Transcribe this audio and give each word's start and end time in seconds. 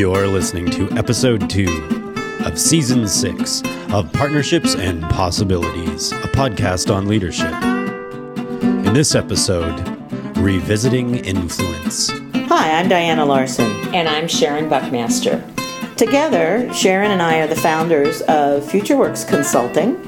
You're 0.00 0.28
listening 0.28 0.70
to 0.70 0.90
episode 0.92 1.50
two 1.50 1.68
of 2.46 2.58
season 2.58 3.06
six 3.06 3.62
of 3.92 4.10
Partnerships 4.14 4.74
and 4.74 5.02
Possibilities, 5.02 6.12
a 6.12 6.28
podcast 6.28 6.90
on 6.90 7.06
leadership. 7.06 7.52
In 8.86 8.94
this 8.94 9.14
episode, 9.14 9.78
Revisiting 10.38 11.16
Influence. 11.16 12.08
Hi, 12.32 12.80
I'm 12.80 12.88
Diana 12.88 13.26
Larsen. 13.26 13.70
And 13.94 14.08
I'm 14.08 14.26
Sharon 14.26 14.70
Buckmaster. 14.70 15.44
Together, 15.98 16.72
Sharon 16.72 17.10
and 17.10 17.20
I 17.20 17.40
are 17.40 17.46
the 17.46 17.54
founders 17.56 18.22
of 18.22 18.62
FutureWorks 18.62 19.28
Consulting. 19.28 20.00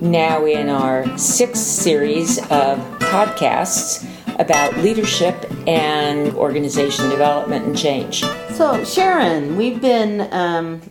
Now, 0.00 0.46
in 0.46 0.68
our 0.68 1.18
sixth 1.18 1.64
series 1.64 2.38
of 2.38 2.78
podcasts 3.00 4.06
about 4.38 4.76
leadership 4.76 5.34
and 5.66 6.32
organization 6.36 7.10
development 7.10 7.66
and 7.66 7.76
change. 7.76 8.22
So, 8.60 8.84
Sharon, 8.84 9.56
we've 9.56 9.80
been 9.80 10.28
um, 10.34 10.82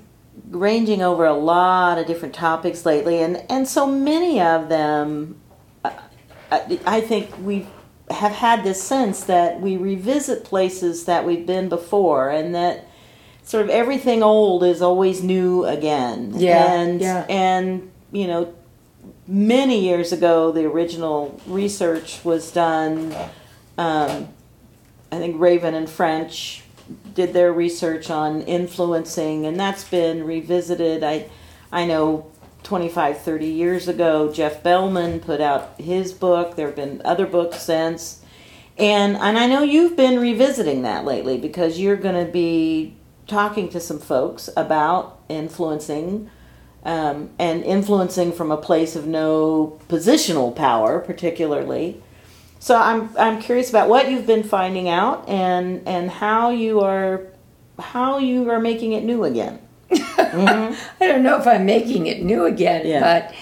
ranging 0.49 1.03
over 1.03 1.23
a 1.23 1.35
lot 1.35 1.99
of 1.99 2.07
different 2.07 2.33
topics 2.33 2.83
lately, 2.83 3.21
and, 3.21 3.45
and 3.47 3.67
so 3.67 3.85
many 3.85 4.41
of 4.41 4.69
them, 4.69 5.39
uh, 5.85 5.91
I, 6.51 6.79
I 6.87 7.01
think 7.01 7.29
we 7.37 7.67
have 8.09 8.31
had 8.31 8.63
this 8.63 8.81
sense 8.81 9.23
that 9.25 9.61
we 9.61 9.77
revisit 9.77 10.43
places 10.43 11.05
that 11.05 11.27
we've 11.27 11.45
been 11.45 11.69
before, 11.69 12.31
and 12.31 12.55
that 12.55 12.87
sort 13.43 13.65
of 13.65 13.69
everything 13.69 14.23
old 14.23 14.63
is 14.63 14.81
always 14.81 15.21
new 15.21 15.63
again. 15.65 16.33
Yeah, 16.37 16.73
and 16.73 16.99
yeah. 16.99 17.27
and 17.29 17.91
you 18.11 18.25
know, 18.25 18.51
many 19.27 19.79
years 19.81 20.11
ago, 20.11 20.51
the 20.51 20.65
original 20.65 21.39
research 21.45 22.25
was 22.25 22.51
done. 22.51 23.13
Um, 23.77 24.29
I 25.11 25.17
think 25.19 25.39
Raven 25.39 25.75
and 25.75 25.87
French 25.87 26.63
did 27.13 27.33
their 27.33 27.51
research 27.53 28.09
on 28.09 28.41
influencing, 28.41 29.45
and 29.45 29.59
that's 29.59 29.83
been 29.83 30.23
revisited. 30.23 31.03
I, 31.03 31.29
I 31.71 31.85
know 31.85 32.31
25, 32.63 33.21
30 33.21 33.45
years 33.47 33.87
ago, 33.87 34.31
Jeff 34.31 34.61
Bellman 34.63 35.19
put 35.19 35.41
out 35.41 35.79
his 35.79 36.13
book. 36.13 36.55
There 36.55 36.67
have 36.67 36.75
been 36.75 37.01
other 37.05 37.25
books 37.25 37.61
since. 37.61 38.23
And, 38.77 39.17
and 39.17 39.37
I 39.37 39.47
know 39.47 39.61
you've 39.61 39.97
been 39.97 40.19
revisiting 40.19 40.83
that 40.83 41.03
lately 41.03 41.37
because 41.37 41.79
you're 41.79 41.97
going 41.97 42.25
to 42.25 42.31
be 42.31 42.95
talking 43.27 43.69
to 43.69 43.79
some 43.79 43.99
folks 43.99 44.49
about 44.55 45.19
influencing 45.29 46.29
um, 46.83 47.29
and 47.37 47.63
influencing 47.63 48.31
from 48.31 48.51
a 48.51 48.57
place 48.57 48.95
of 48.95 49.05
no 49.05 49.79
positional 49.89 50.55
power, 50.55 50.99
particularly. 50.99 52.01
So 52.59 52.75
I'm 52.75 53.09
I'm 53.17 53.41
curious 53.41 53.69
about 53.69 53.87
what 53.89 54.09
you've 54.09 54.27
been 54.27 54.43
finding 54.43 54.89
out 54.89 55.27
and 55.29 55.81
and 55.87 56.09
how 56.11 56.49
you 56.49 56.81
are 56.81 57.27
how 57.79 58.17
you 58.17 58.49
are 58.49 58.59
making 58.59 58.91
it 58.93 59.03
new 59.03 59.23
again. 59.23 59.59
I 59.91 60.75
don't 60.99 61.23
know 61.23 61.39
if 61.39 61.47
I'm 61.47 61.65
making 61.65 62.05
it 62.07 62.21
new 62.21 62.45
again, 62.45 62.85
Yeah. 62.85 62.99
but 62.99 63.35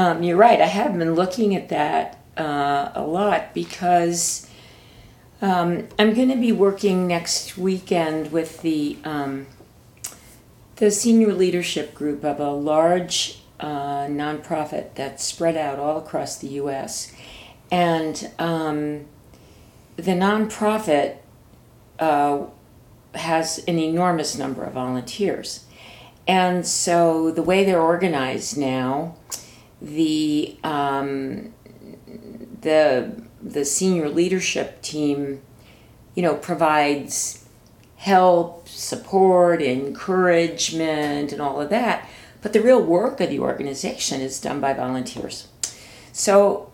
um, 0.00 0.22
you're 0.22 0.36
right. 0.36 0.60
I 0.60 0.66
have 0.66 0.98
been 0.98 1.14
looking 1.14 1.54
at 1.54 1.68
that 1.68 2.18
uh, 2.36 2.90
a 2.94 3.02
lot 3.02 3.54
because 3.54 4.48
um, 5.42 5.86
I'm 5.98 6.14
going 6.14 6.30
to 6.30 6.36
be 6.36 6.50
working 6.50 7.06
next 7.06 7.56
weekend 7.58 8.32
with 8.32 8.62
the 8.62 8.96
um, 9.04 9.46
the 10.76 10.90
senior 10.90 11.32
leadership 11.32 11.94
group 11.94 12.24
of 12.24 12.40
a 12.40 12.50
large 12.50 13.42
uh, 13.60 14.06
nonprofit 14.06 14.94
that's 14.94 15.22
spread 15.22 15.56
out 15.56 15.78
all 15.78 15.98
across 15.98 16.38
the 16.38 16.48
U.S. 16.48 17.12
And 17.70 18.30
um, 18.38 19.06
the 19.96 20.12
nonprofit 20.12 21.16
uh, 21.98 22.44
has 23.14 23.64
an 23.66 23.78
enormous 23.78 24.36
number 24.36 24.64
of 24.64 24.74
volunteers. 24.74 25.64
And 26.26 26.66
so 26.66 27.30
the 27.30 27.42
way 27.42 27.64
they're 27.64 27.80
organized 27.80 28.56
now, 28.56 29.16
the 29.80 30.56
um, 30.64 31.52
the 32.62 33.22
the 33.42 33.64
senior 33.64 34.08
leadership 34.08 34.80
team, 34.80 35.42
you 36.14 36.22
know, 36.22 36.34
provides 36.34 37.46
help, 37.96 38.68
support, 38.68 39.62
encouragement, 39.62 41.32
and 41.32 41.40
all 41.40 41.60
of 41.60 41.70
that. 41.70 42.08
But 42.42 42.52
the 42.52 42.60
real 42.60 42.82
work 42.82 43.20
of 43.20 43.30
the 43.30 43.38
organization 43.38 44.20
is 44.20 44.40
done 44.40 44.60
by 44.60 44.74
volunteers. 44.74 45.48
So, 46.12 46.70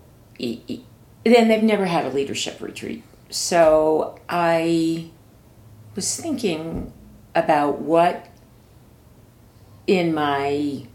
then 1.24 1.48
they've 1.48 1.62
never 1.62 1.86
had 1.86 2.06
a 2.06 2.10
leadership 2.10 2.60
retreat. 2.60 3.02
So 3.30 4.18
I 4.28 5.10
was 5.94 6.16
thinking 6.16 6.92
about 7.34 7.80
what 7.80 8.26
in 9.86 10.14
my 10.14 10.86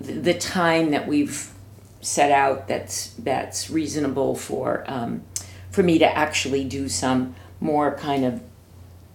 the 0.00 0.34
time 0.34 0.90
that 0.90 1.06
we've 1.06 1.52
set 2.00 2.32
out 2.32 2.66
that's 2.66 3.10
that's 3.14 3.70
reasonable 3.70 4.34
for 4.34 4.84
um, 4.88 5.22
for 5.70 5.82
me 5.82 5.98
to 5.98 6.16
actually 6.16 6.64
do 6.64 6.88
some 6.88 7.34
more 7.60 7.94
kind 7.96 8.24
of 8.24 8.42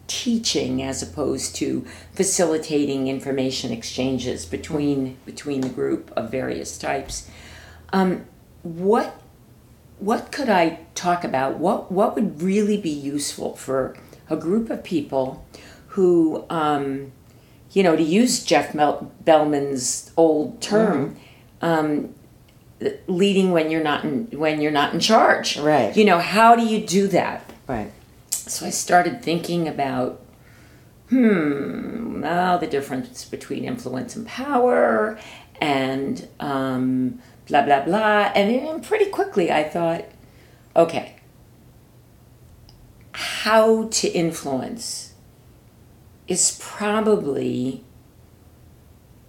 teaching 0.08 0.84
as 0.84 1.02
opposed 1.02 1.56
to 1.56 1.84
facilitating 2.14 3.08
information 3.08 3.72
exchanges 3.72 4.46
between 4.46 5.18
between 5.26 5.62
the 5.62 5.70
group 5.70 6.12
of 6.16 6.30
various 6.30 6.78
types. 6.78 7.30
Um, 7.92 8.26
what 8.62 9.20
what 10.00 10.32
could 10.32 10.50
I 10.50 10.80
talk 10.94 11.24
about? 11.24 11.58
What 11.58 11.92
what 11.92 12.16
would 12.16 12.42
really 12.42 12.78
be 12.78 12.90
useful 12.90 13.56
for 13.56 13.96
a 14.30 14.36
group 14.36 14.70
of 14.70 14.84
people 14.84 15.46
who, 15.90 16.44
um, 16.50 17.12
you 17.72 17.84
know, 17.84 17.96
to 17.96 18.04
use 18.04 18.44
Jeff 18.44 18.74
Mel- 18.74 19.12
Bellman's 19.24 20.12
old 20.18 20.62
term, 20.62 21.16
um, 21.62 22.14
leading 23.08 23.52
when 23.52 23.72
you're 23.72 23.84
not 23.84 24.04
in, 24.04 24.28
when 24.32 24.62
you're 24.62 24.72
not 24.72 24.94
in 24.94 25.00
charge. 25.00 25.58
Right. 25.58 25.96
You 25.96 26.04
know, 26.06 26.20
how 26.20 26.56
do 26.56 26.66
you 26.66 26.86
do 26.86 27.08
that? 27.08 27.50
Right. 27.68 27.92
So 28.32 28.66
I 28.66 28.70
started 28.70 29.24
thinking 29.24 29.68
about, 29.68 30.22
hmm, 31.10 32.22
well, 32.22 32.58
the 32.58 32.68
difference 32.68 33.26
between 33.26 33.64
influence 33.64 34.16
and 34.16 34.28
power, 34.28 35.18
and 35.62 36.28
um, 36.40 37.22
blah 37.48 37.64
blah 37.64 37.82
blah. 37.82 38.32
And 38.36 38.50
then 38.50 38.82
pretty 38.82 39.06
quickly, 39.06 39.52
I 39.52 39.64
thought, 39.64 40.06
okay, 40.76 41.16
how 43.12 43.88
to 43.88 44.08
influence 44.10 45.14
is 46.28 46.60
probably 46.62 47.84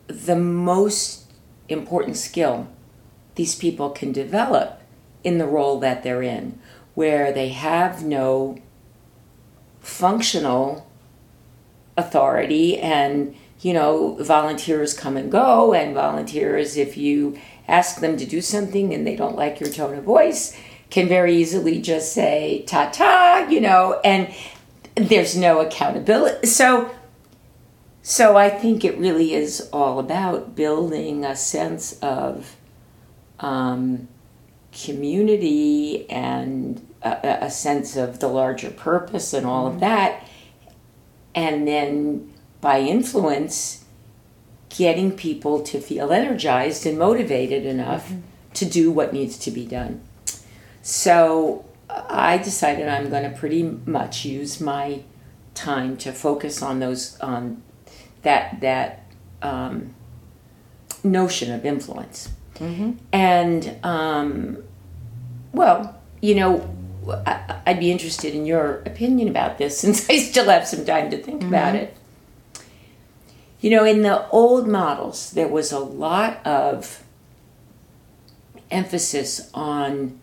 the 0.07 0.37
most 0.37 1.33
important 1.69 2.17
skill 2.17 2.69
these 3.35 3.55
people 3.55 3.91
can 3.91 4.13
develop 4.13 4.81
in 5.23 5.39
the 5.39 5.47
role 5.47 5.79
that 5.81 6.03
they're 6.03 6.23
in, 6.23 6.59
where 6.95 7.33
they 7.33 7.51
have 7.51 8.05
no 8.05 8.57
functional 9.81 10.89
authority 11.97 12.79
and 12.79 13.35
you 13.61 13.73
know 13.73 14.17
volunteers 14.23 14.95
come 14.95 15.17
and 15.17 15.31
go 15.31 15.73
and 15.73 15.95
volunteers 15.95 16.77
if 16.77 16.97
you 16.97 17.39
ask 17.69 18.01
them 18.01 18.17
to 18.17 18.27
do 18.27 18.41
something 18.41 18.95
and 18.95 19.07
they 19.07 19.17
don't 19.17 19.37
like 19.37 19.61
your 19.61 19.71
tone 19.71 19.97
of 19.97 20.05
voice 20.05 20.57
can 20.91 21.09
very 21.09 21.35
easily 21.35 21.81
just 21.81 22.13
say 22.13 22.65
ta 22.67 22.91
ta 22.91 23.47
you 23.51 23.61
know 23.61 24.01
and 24.05 24.33
there's 24.95 25.37
no 25.37 25.61
accountability 25.61 26.47
so 26.47 26.95
so 28.03 28.37
i 28.37 28.49
think 28.49 28.85
it 28.85 28.97
really 28.99 29.35
is 29.35 29.69
all 29.73 29.99
about 29.99 30.55
building 30.55 31.25
a 31.25 31.35
sense 31.35 31.99
of 32.01 32.57
um, 33.41 34.09
community 34.73 36.09
and 36.11 36.87
a, 37.03 37.39
a 37.47 37.51
sense 37.51 37.97
of 37.97 38.21
the 38.21 38.29
larger 38.29 38.71
purpose 38.71 39.33
and 39.33 39.47
all 39.47 39.67
of 39.67 39.81
that. 39.81 40.27
And 41.35 41.67
then 41.67 42.33
by 42.61 42.81
influence, 42.81 43.85
getting 44.69 45.13
people 45.13 45.63
to 45.63 45.81
feel 45.81 46.13
energized 46.13 46.87
and 46.87 46.99
motivated 46.99 47.65
enough 47.65 48.13
to 48.55 48.65
do 48.65 48.91
what 48.91 49.13
needs 49.13 49.39
to 49.39 49.51
be 49.51 49.65
done. 49.67 50.01
So 50.83 51.65
I 51.89 52.39
decided 52.39 52.89
I'm 52.89 53.11
going 53.11 53.31
to 53.31 53.37
pretty 53.37 53.63
much 53.63 54.25
use 54.25 54.61
my 54.61 55.03
time 55.55 55.97
to 55.97 56.13
focus 56.13 56.63
on 56.63 56.81
those 56.81 57.19
on 57.21 57.63
that 58.23 58.61
that 58.61 59.05
um, 59.43 59.95
notion 61.03 61.53
of 61.53 61.65
influence. 61.65 62.31
And 63.13 63.79
um, 63.83 64.63
well, 65.53 66.01
you 66.21 66.35
know, 66.35 66.69
I, 67.27 67.61
I'd 67.67 67.81
be 67.81 67.91
interested 67.91 68.35
in 68.35 68.47
your 68.47 68.83
opinion 68.87 69.29
about 69.29 69.59
this 69.59 69.79
since 69.83 70.09
I 70.11 70.19
still 70.19 70.47
have 70.47 70.67
some 70.67 70.85
time 70.85 71.11
to 71.11 71.19
think 71.19 71.43
about 71.43 71.75
it. 71.75 71.96
You 73.61 73.71
know, 73.71 73.85
in 73.85 74.03
the 74.03 74.29
old 74.29 74.69
models, 74.69 75.31
there 75.31 75.49
was 75.49 75.73
a 75.73 75.79
lot 75.79 76.45
of 76.47 77.03
emphasis 78.71 79.51
on 79.55 80.21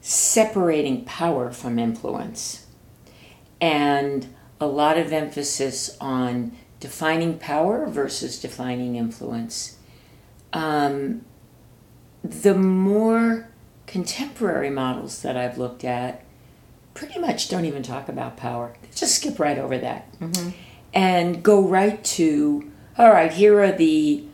separating 0.00 1.04
power 1.04 1.50
from 1.50 1.78
influence 1.78 2.66
and 3.60 4.34
a 4.60 4.66
lot 4.66 4.98
of 4.98 5.12
emphasis 5.12 5.96
on 6.00 6.52
defining 6.80 7.38
power 7.38 7.86
versus 7.86 8.38
defining 8.40 8.96
influence. 8.96 9.78
Um, 10.52 11.24
the 12.22 12.54
more 12.54 13.48
contemporary 13.86 14.70
models 14.70 15.22
that 15.22 15.36
I've 15.36 15.58
looked 15.58 15.84
at 15.84 16.24
pretty 16.94 17.18
much 17.18 17.48
don't 17.48 17.64
even 17.64 17.82
talk 17.82 18.08
about 18.08 18.36
power. 18.36 18.74
They 18.82 18.88
just 18.94 19.16
skip 19.16 19.38
right 19.38 19.58
over 19.58 19.78
that 19.78 20.14
and 20.94 21.42
go 21.42 21.60
right 21.60 22.02
to 22.04 22.70
all 22.96 23.10
right, 23.10 23.32
here 23.32 23.60
are 23.60 23.72
the, 23.72 24.24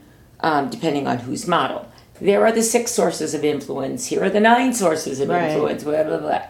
um, 0.41 0.69
depending 0.69 1.07
on 1.07 1.19
whose 1.21 1.49
model, 1.49 1.91
there 2.21 2.45
are 2.45 2.53
the 2.53 2.63
six 2.63 2.91
sources 2.91 3.33
of 3.33 3.43
influence, 3.45 4.07
here 4.07 4.23
are 4.23 4.31
the 4.31 4.41
nine 4.41 4.75
sources 4.75 5.19
of 5.21 5.31
Right. 5.31 5.51
influence, 5.51 5.83
blah, 5.83 6.03
blah, 6.03 6.19
blah. 6.19 6.43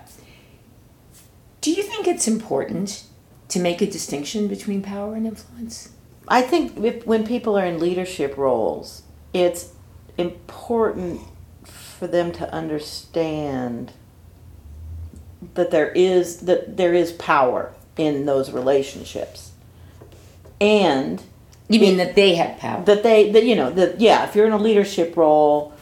Do 1.61 1.71
you 1.71 1.83
think 1.85 2.09
it's 2.09 2.27
important 2.27 3.05
to 3.49 3.61
make 3.61 3.81
a 3.81 3.87
distinction 3.87 4.49
between 4.49 4.83
power 4.83 5.15
and 5.15 5.27
influence? 5.27 5.91
I 6.27 6.43
think 6.43 6.77
if, 6.85 7.07
when 7.07 7.27
people 7.27 7.57
are 7.57 7.65
in 7.65 7.79
leadership 7.79 8.37
roles, 8.37 9.03
it's 9.33 9.73
important 10.19 11.21
for 11.65 12.07
them 12.07 12.33
to 12.33 12.53
understand 12.53 13.93
that 15.55 15.71
there 15.71 15.91
is 15.91 16.39
that 16.41 16.77
there 16.77 16.95
is 16.95 17.13
power 17.13 17.73
in 17.97 18.27
those 18.27 18.51
relationships, 18.53 19.50
and 20.61 21.23
You 21.69 21.81
mean 21.81 21.97
that 21.99 22.15
they 22.15 22.35
have 22.35 22.59
power? 22.59 22.83
that 22.85 23.03
they 23.03 23.31
that 23.33 23.45
you 23.45 23.55
know 23.57 23.71
that 23.71 24.01
yeah, 24.01 24.25
if 24.25 24.35
you're 24.35 24.47
in 24.47 24.53
a 24.53 24.59
leadership 24.59 25.17
role, 25.17 25.73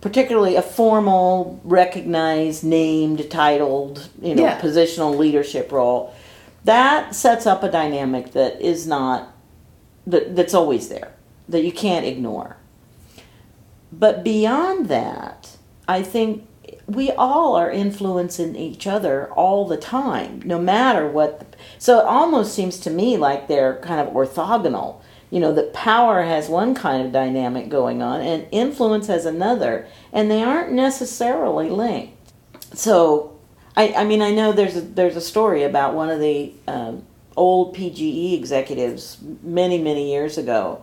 particularly 0.00 0.56
a 0.56 0.62
formal, 0.62 1.60
recognized, 1.64 2.62
named, 2.64 3.30
titled, 3.30 4.08
you 4.22 4.34
know, 4.34 4.42
Yeah. 4.44 4.60
positional 4.60 5.16
leadership 5.16 5.72
role, 5.72 6.12
that 6.64 7.14
sets 7.14 7.46
up 7.46 7.62
a 7.62 7.70
dynamic 7.70 8.32
that 8.32 8.60
is 8.60 8.86
not 8.86 9.28
that 10.06 10.34
that's 10.36 10.54
always 10.54 10.88
there 10.88 11.12
that 11.48 11.64
you 11.64 11.72
can't 11.72 12.04
ignore. 12.06 12.56
But 13.92 14.22
beyond 14.22 14.88
that, 14.88 15.56
I 15.86 16.02
think 16.02 16.46
we 16.88 17.12
all 17.12 17.54
are 17.54 17.70
influencing 17.70 18.56
each 18.56 18.86
other 18.86 19.30
all 19.34 19.66
the 19.66 19.76
time, 19.76 20.40
no 20.44 20.58
matter 20.58 21.06
what. 21.06 21.38
The, 21.38 21.46
so 21.78 21.98
it 22.00 22.06
almost 22.06 22.54
seems 22.54 22.80
to 22.80 22.90
me 22.90 23.18
like 23.18 23.46
they're 23.46 23.76
kind 23.80 24.00
of 24.00 24.14
orthogonal. 24.14 25.02
You 25.30 25.40
know, 25.40 25.52
that 25.52 25.74
power 25.74 26.22
has 26.22 26.48
one 26.48 26.74
kind 26.74 27.04
of 27.04 27.12
dynamic 27.12 27.68
going 27.68 28.00
on 28.00 28.22
and 28.22 28.46
influence 28.50 29.08
has 29.08 29.26
another, 29.26 29.86
and 30.14 30.30
they 30.30 30.42
aren't 30.42 30.72
necessarily 30.72 31.68
linked. 31.68 32.32
So, 32.72 33.38
I, 33.76 33.92
I 33.92 34.04
mean, 34.04 34.22
I 34.22 34.30
know 34.30 34.52
there's 34.52 34.76
a, 34.76 34.80
there's 34.80 35.16
a 35.16 35.20
story 35.20 35.64
about 35.64 35.92
one 35.92 36.08
of 36.08 36.20
the 36.20 36.54
um, 36.66 37.04
old 37.36 37.76
PGE 37.76 38.32
executives 38.32 39.18
many, 39.42 39.76
many 39.76 40.10
years 40.10 40.38
ago 40.38 40.82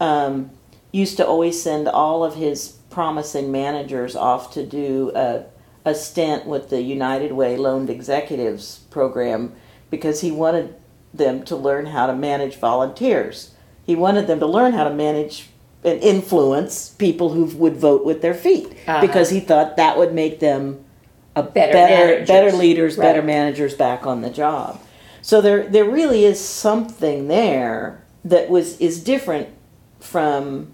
um, 0.00 0.50
used 0.92 1.16
to 1.18 1.26
always 1.26 1.60
send 1.62 1.88
all 1.88 2.24
of 2.24 2.34
his 2.34 2.76
promising 2.90 3.52
managers 3.52 4.16
off 4.16 4.52
to 4.54 4.64
do 4.66 5.12
a, 5.14 5.44
a 5.84 5.94
stint 5.94 6.46
with 6.46 6.70
the 6.70 6.82
United 6.82 7.32
Way 7.32 7.56
Loaned 7.56 7.88
Executives 7.90 8.80
program 8.90 9.52
because 9.90 10.20
he 10.20 10.30
wanted 10.30 10.74
them 11.14 11.42
to 11.44 11.56
learn 11.56 11.86
how 11.86 12.06
to 12.06 12.14
manage 12.14 12.56
volunteers. 12.56 13.52
He 13.84 13.94
wanted 13.96 14.26
them 14.26 14.40
to 14.40 14.46
learn 14.46 14.72
how 14.72 14.84
to 14.84 14.94
manage 14.94 15.48
and 15.82 16.00
influence 16.02 16.90
people 16.90 17.30
who 17.30 17.44
would 17.56 17.76
vote 17.76 18.04
with 18.04 18.20
their 18.22 18.34
feet 18.34 18.66
Uh-huh. 18.86 19.00
because 19.00 19.30
he 19.30 19.40
thought 19.40 19.76
that 19.76 19.96
would 19.96 20.12
make 20.12 20.38
them 20.40 20.84
a 21.36 21.42
Better 21.42 21.72
better 21.72 22.24
better 22.26 22.52
leaders, 22.56 22.96
better 22.96 23.22
managers 23.22 23.74
back 23.74 24.06
on 24.06 24.20
the 24.20 24.30
job. 24.30 24.78
So 25.22 25.40
there 25.40 25.62
there 25.68 25.84
really 25.88 26.24
is 26.24 26.38
something 26.40 27.28
there 27.28 28.02
that 28.24 28.50
was 28.50 28.78
is 28.78 29.02
different 29.02 29.48
from 30.00 30.72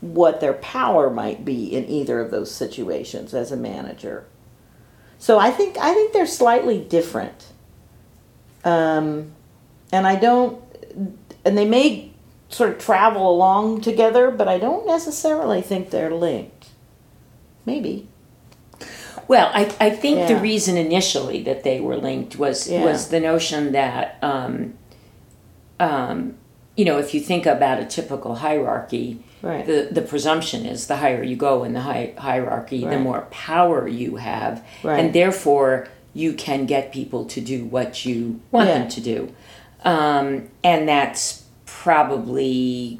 what 0.00 0.40
their 0.40 0.54
power 0.54 1.10
might 1.10 1.44
be 1.44 1.74
in 1.74 1.88
either 1.88 2.20
of 2.20 2.30
those 2.30 2.54
situations 2.54 3.34
as 3.34 3.50
a 3.50 3.56
manager. 3.56 4.24
So 5.18 5.38
I 5.38 5.50
think 5.50 5.76
I 5.78 5.92
think 5.92 6.12
they're 6.12 6.26
slightly 6.26 6.78
different. 6.80 7.46
Um, 8.64 9.32
and 9.92 10.06
I 10.06 10.16
don't 10.16 10.62
and 11.44 11.58
they 11.58 11.64
may 11.66 12.10
sort 12.48 12.70
of 12.70 12.78
travel 12.78 13.30
along 13.30 13.80
together, 13.80 14.30
but 14.30 14.48
I 14.48 14.58
don't 14.58 14.86
necessarily 14.86 15.60
think 15.60 15.90
they're 15.90 16.14
linked. 16.14 16.68
Maybe. 17.66 18.08
Well, 19.26 19.50
I, 19.52 19.74
I 19.78 19.90
think 19.90 20.26
the 20.28 20.36
reason 20.36 20.76
initially 20.78 21.42
that 21.42 21.62
they 21.62 21.80
were 21.80 21.96
linked 21.96 22.36
was 22.36 22.66
Yeah. 22.70 22.84
was 22.84 23.08
the 23.08 23.20
notion 23.20 23.72
that 23.72 24.16
um, 24.22 24.74
um, 25.78 26.36
you 26.76 26.84
know 26.84 26.98
if 26.98 27.12
you 27.12 27.20
think 27.20 27.44
about 27.44 27.78
a 27.80 27.84
typical 27.84 28.36
hierarchy, 28.36 29.22
Right. 29.42 29.64
the 29.66 29.88
the 29.90 30.02
presumption 30.02 30.66
is 30.66 30.86
the 30.88 30.96
higher 30.96 31.22
you 31.22 31.36
go 31.36 31.64
in 31.64 31.72
the 31.72 31.80
hi- 31.82 32.14
hierarchy, 32.18 32.84
the 32.84 32.98
more 32.98 33.26
power 33.30 33.86
you 33.86 34.16
have, 34.16 34.64
Right. 34.82 34.98
and 34.98 35.12
therefore 35.14 35.86
you 36.14 36.32
can 36.32 36.66
get 36.66 36.90
people 36.92 37.24
to 37.26 37.40
do 37.40 37.64
what 37.64 38.04
you 38.04 38.40
want 38.50 38.68
Yeah. 38.68 38.78
them 38.78 38.88
to 38.88 39.00
do, 39.00 39.28
um, 39.84 40.48
and 40.64 40.88
that's 40.88 41.44
probably 41.66 42.98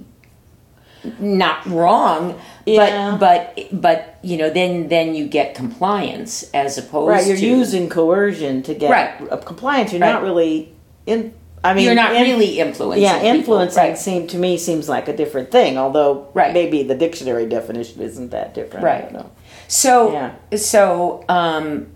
not 1.20 1.64
wrong 1.67 2.38
Yeah. 2.67 3.17
but 3.20 3.55
but 3.56 3.81
but 3.81 4.19
you 4.23 4.37
know 4.37 4.50
then 4.50 4.88
then 4.88 5.14
you 5.14 5.26
get 5.29 5.55
compliance 5.55 6.49
as 6.52 6.76
opposed 6.76 7.06
to 7.08 7.12
Right, 7.12 7.26
you're 7.26 7.37
to 7.37 7.46
using 7.46 7.88
coercion 7.88 8.62
to 8.64 8.75
get 8.75 8.91
Right. 8.91 9.44
compliance. 9.44 9.93
You're 9.93 10.00
Right. 10.02 10.12
not 10.12 10.23
really 10.23 10.73
in. 11.06 11.32
I 11.69 11.75
mean, 11.75 11.85
you're 11.85 11.94
not 11.94 12.15
in- 12.15 12.23
really 12.23 12.59
influencing 12.61 13.03
Yeah, 13.03 13.15
people, 13.19 13.29
influencing 13.38 13.82
right. 13.82 13.99
seem 13.99 14.26
to 14.29 14.38
me 14.38 14.56
seems 14.59 14.88
like 14.88 15.09
a 15.09 15.17
different 15.17 15.50
thing. 15.50 15.76
Although 15.79 16.29
Right. 16.35 16.53
maybe 16.55 16.82
the 16.82 16.94
dictionary 16.94 17.47
definition 17.47 18.00
isn't 18.03 18.31
that 18.31 18.55
different. 18.55 18.85
Right. 18.85 19.15
So 19.69 20.12
Yeah. 20.12 20.31
so 20.56 21.25
um, 21.29 21.88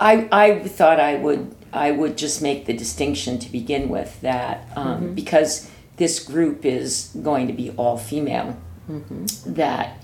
I 0.00 0.28
I 0.32 0.58
thought 0.60 0.98
I 1.00 1.16
would 1.16 1.54
I 1.72 1.90
would 1.90 2.16
just 2.16 2.40
make 2.42 2.66
the 2.66 2.72
distinction 2.72 3.38
to 3.38 3.50
begin 3.50 3.88
with 3.88 4.20
that 4.20 4.66
um, 4.76 4.86
Mm-hmm. 4.86 5.14
because 5.14 5.68
this 5.96 6.18
group 6.20 6.64
is 6.64 7.10
going 7.22 7.46
to 7.46 7.52
be 7.52 7.70
all 7.76 7.96
female 7.96 8.56
Mm-hmm. 8.90 9.54
that 9.54 9.96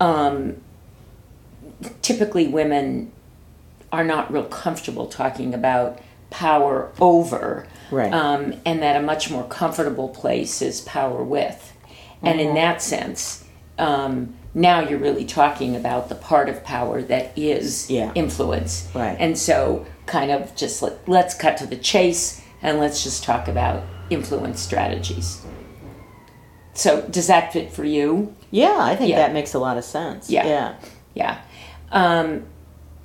um, 0.00 0.56
typically 2.02 2.46
women 2.48 3.10
are 3.92 4.04
not 4.04 4.32
real 4.32 4.44
comfortable 4.44 5.06
talking 5.06 5.52
about 5.54 5.98
power 6.32 6.90
over 7.00 7.66
Right. 7.92 8.12
um, 8.12 8.54
and 8.64 8.82
that 8.82 8.96
a 8.96 9.02
much 9.02 9.30
more 9.30 9.44
comfortable 9.44 10.08
place 10.08 10.62
is 10.62 10.80
power 10.80 11.22
with 11.22 11.72
and 12.22 12.38
Mm-hmm. 12.40 12.48
in 12.48 12.54
that 12.56 12.80
sense 12.82 13.44
um, 13.78 14.34
now 14.54 14.80
you're 14.80 14.98
really 14.98 15.24
talking 15.24 15.76
about 15.76 16.08
the 16.08 16.14
part 16.14 16.48
of 16.48 16.64
power 16.64 17.02
that 17.02 17.36
is 17.36 17.90
Yeah. 17.90 18.10
influence 18.14 18.88
Right. 18.94 19.16
and 19.20 19.36
so 19.38 19.86
kind 20.06 20.30
of 20.30 20.56
just 20.56 20.82
let, 20.82 21.06
let's 21.08 21.34
cut 21.34 21.56
to 21.58 21.66
the 21.66 21.76
chase 21.76 22.42
and 22.62 22.78
let's 22.78 23.02
just 23.04 23.24
talk 23.24 23.46
about 23.48 23.82
influence 24.10 24.60
strategies 24.60 25.42
so 26.74 27.02
does 27.02 27.26
that 27.26 27.52
fit 27.52 27.70
for 27.72 27.84
you 27.84 28.34
Yeah, 28.50 28.76
I 28.78 28.96
think 28.96 29.10
Yeah. 29.10 29.16
that 29.18 29.32
makes 29.34 29.52
a 29.54 29.58
lot 29.58 29.76
of 29.78 29.84
sense. 29.84 30.30
Yeah. 30.30 30.46
Yeah. 30.46 30.74
yeah. 31.14 31.38
Um, 31.90 32.44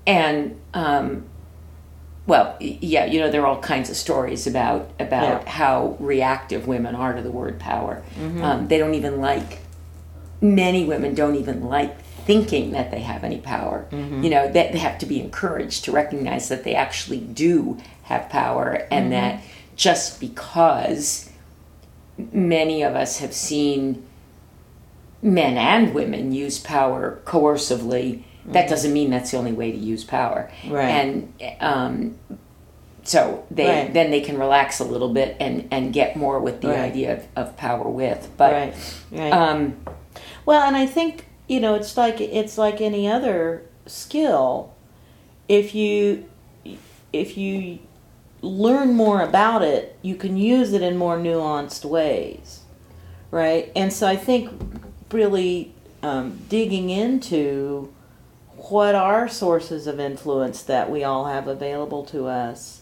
and 0.06 0.60
um, 0.74 1.26
well, 2.28 2.56
yeah, 2.60 3.06
you 3.06 3.20
know, 3.20 3.32
there 3.32 3.42
are 3.42 3.48
all 3.48 3.62
kinds 3.62 3.90
of 3.90 3.96
stories 3.96 4.46
about 4.48 4.90
about 5.00 5.44
Yeah. 5.44 5.50
how 5.50 5.96
reactive 6.00 6.68
women 6.68 6.94
are 6.94 7.14
to 7.14 7.22
the 7.22 7.32
word 7.32 7.58
power. 7.60 8.04
Mm-hmm. 8.20 8.44
Um, 8.44 8.68
they 8.68 8.78
don't 8.78 8.94
even 8.96 9.20
like. 9.22 9.60
Many 10.40 10.86
women 10.86 11.16
don't 11.16 11.34
even 11.36 11.64
like 11.64 12.00
thinking 12.28 12.72
that 12.74 12.92
they 12.92 13.00
have 13.00 13.24
any 13.24 13.40
power. 13.40 13.88
Mm-hmm. 13.90 14.24
You 14.24 14.30
know, 14.30 14.52
that 14.52 14.72
they 14.72 14.78
have 14.78 15.00
to 15.00 15.08
be 15.08 15.20
encouraged 15.20 15.86
to 15.86 15.92
recognize 15.92 16.48
that 16.50 16.64
they 16.64 16.76
actually 16.76 17.22
do 17.22 17.78
have 18.04 18.30
power, 18.30 18.86
and 18.92 19.06
Mm-hmm. 19.06 19.12
that 19.12 19.42
just 19.76 20.20
because 20.20 21.32
many 22.32 22.84
of 22.84 22.96
us 22.96 23.20
have 23.20 23.34
seen 23.34 24.04
men 25.22 25.58
and 25.58 25.94
women 25.94 26.32
use 26.32 26.60
power 26.60 27.20
coercively, 27.26 28.24
that 28.48 28.70
doesn't 28.70 28.94
mean 28.94 29.10
that's 29.10 29.32
the 29.32 29.38
only 29.38 29.54
way 29.54 29.72
to 29.72 29.78
use 29.78 30.04
power. 30.04 30.50
Right. 30.68 30.88
And 30.90 31.34
um, 31.60 32.18
so 33.04 33.46
they 33.52 33.68
Right. 33.84 33.94
then 33.94 34.12
they 34.12 34.22
can 34.22 34.38
relax 34.38 34.80
a 34.80 34.84
little 34.84 35.10
bit 35.14 35.36
and, 35.40 35.68
and 35.72 35.94
get 35.94 36.16
more 36.16 36.40
with 36.40 36.62
the 36.62 36.70
Right. 36.70 36.80
idea 36.92 37.14
of, 37.14 37.28
of 37.36 37.58
power 37.58 37.88
with. 37.88 38.30
But 38.38 38.54
Right. 38.54 38.74
Right. 39.12 39.34
um, 39.34 39.78
Well, 40.46 40.62
and 40.62 40.76
I 40.76 40.86
think 40.86 41.26
you 41.48 41.60
know 41.60 41.76
it's 41.76 41.96
like 41.98 42.20
it's 42.22 42.58
like 42.58 42.82
any 42.82 43.08
other 43.10 43.64
skill. 43.86 44.74
If 45.48 45.74
you 45.76 46.26
if 47.14 47.38
you 47.38 47.80
learn 48.42 48.94
more 48.94 49.22
about 49.22 49.62
it, 49.64 49.98
you 50.02 50.16
can 50.16 50.38
use 50.38 50.74
it 50.74 50.82
in 50.82 50.96
more 50.98 51.18
nuanced 51.18 51.84
ways, 51.86 52.62
right? 53.32 53.72
And 53.76 53.92
so 53.92 54.08
I 54.08 54.16
think 54.16 54.52
really 55.12 55.74
um, 56.04 56.38
digging 56.50 56.90
into 56.90 57.92
what 58.58 58.96
are 58.96 59.28
sources 59.30 59.88
of 59.88 60.00
influence 60.00 60.64
that 60.64 60.90
we 60.90 61.04
all 61.04 61.26
have 61.26 61.48
available 61.48 62.04
to 62.06 62.28
us, 62.28 62.82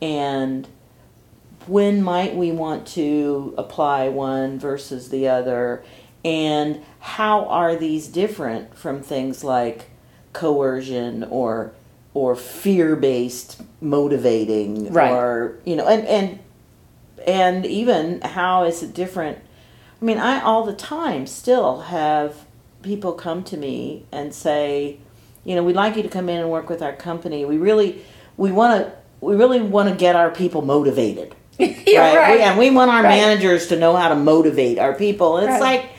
and 0.00 0.66
when 1.66 2.02
might 2.02 2.34
we 2.34 2.50
want 2.50 2.86
to 2.88 3.54
apply 3.56 4.08
one 4.08 4.58
versus 4.58 5.10
the 5.10 5.28
other? 5.28 5.82
And 6.24 6.82
how 7.00 7.46
are 7.46 7.74
these 7.76 8.06
different 8.08 8.76
from 8.76 9.02
things 9.02 9.42
like 9.44 9.90
coercion 10.32 11.24
or 11.24 11.72
or 12.14 12.36
fear-based 12.36 13.60
motivating 13.80 14.92
Right. 14.92 15.10
or 15.10 15.58
you 15.64 15.76
know 15.76 15.86
and 15.86 16.06
and 16.06 16.38
and 17.26 17.66
even 17.66 18.20
how 18.22 18.64
is 18.64 18.82
it 18.82 18.94
different? 18.94 19.38
I 20.00 20.04
mean 20.04 20.18
i 20.18 20.40
all 20.40 20.64
the 20.64 20.74
time 20.74 21.26
still 21.26 21.82
have 21.82 22.44
people 22.82 23.12
come 23.12 23.42
to 23.44 23.56
me 23.56 24.04
and 24.12 24.34
say 24.34 24.98
you 25.44 25.54
know 25.56 25.62
we'd 25.62 25.76
like 25.76 25.96
you 25.96 26.02
to 26.02 26.08
come 26.08 26.28
in 26.28 26.38
and 26.40 26.50
work 26.50 26.68
with 26.70 26.82
our 26.82 26.92
company 26.92 27.44
we 27.44 27.56
really 27.58 28.02
we 28.36 28.50
want 28.52 28.84
to 28.84 28.92
we 29.20 29.34
really 29.36 29.60
want 29.60 29.88
to 29.88 29.94
get 29.94 30.16
our 30.16 30.30
people 30.30 30.62
motivated 30.62 31.34
Yeah, 31.58 32.14
right. 32.16 32.36
We- 32.38 32.42
and 32.42 32.58
we 32.58 32.70
want 32.70 32.90
our 32.90 33.02
Right. 33.02 33.08
managers 33.20 33.68
to 33.68 33.78
know 33.78 33.94
how 33.96 34.08
to 34.08 34.14
motivate 34.16 34.78
our 34.78 34.94
people 34.94 35.36
and 35.38 35.48
it's 35.50 35.60
Right. 35.60 35.80
like 35.82 35.90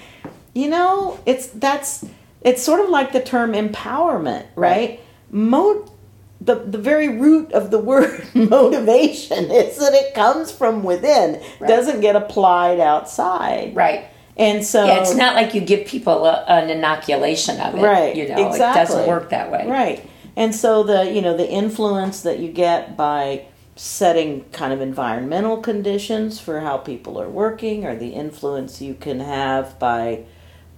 you 0.54 0.70
know 0.70 1.20
it's 1.26 1.48
that's 1.48 2.06
it's 2.42 2.62
sort 2.62 2.80
of 2.82 2.90
like 2.90 3.12
the 3.14 3.22
term 3.22 3.54
empowerment 3.54 4.46
right, 4.56 5.00
Mo- 5.32 5.86
the, 6.42 6.56
the 6.56 6.78
very 6.78 7.08
root 7.08 7.54
of 7.54 7.72
the 7.72 7.80
word 7.92 8.22
motivation 8.34 9.50
is 9.52 9.78
that 9.78 9.94
it 9.94 10.14
comes 10.14 10.52
from 10.52 10.84
within 10.84 11.42
Right. 11.60 11.68
doesn't 11.68 12.02
get 12.02 12.16
applied 12.16 12.80
outside 12.80 13.76
Right. 13.76 14.06
And 14.38 14.66
so 14.66 14.86
Yeah, 14.86 15.02
it's 15.02 15.16
not 15.16 15.36
like 15.36 15.54
you 15.54 15.62
give 15.62 15.88
people 15.88 16.26
a, 16.26 16.44
an 16.48 16.70
inoculation 16.70 17.60
of 17.60 17.76
it. 17.76 17.82
Right, 17.82 18.16
You 18.16 18.28
know, 18.30 18.54
it 18.54 18.58
doesn't 18.58 19.08
work 19.08 19.30
that 19.30 19.52
way. 19.52 19.68
Right. 19.68 20.10
And 20.36 20.56
so 20.56 20.84
the 20.84 21.12
you 21.12 21.22
know 21.22 21.38
the 21.38 21.50
influence 21.50 22.22
that 22.22 22.40
you 22.40 22.52
get 22.52 22.98
by 22.98 23.46
setting 23.76 24.46
kind 24.52 24.72
of 24.74 24.82
environmental 24.82 25.58
conditions 25.58 26.40
for 26.40 26.60
how 26.62 26.78
people 26.78 27.20
are 27.22 27.30
working, 27.30 27.86
or 27.86 27.96
the 27.96 28.10
influence 28.10 28.82
you 28.82 28.94
can 28.96 29.20
have 29.20 29.78
by 29.80 30.26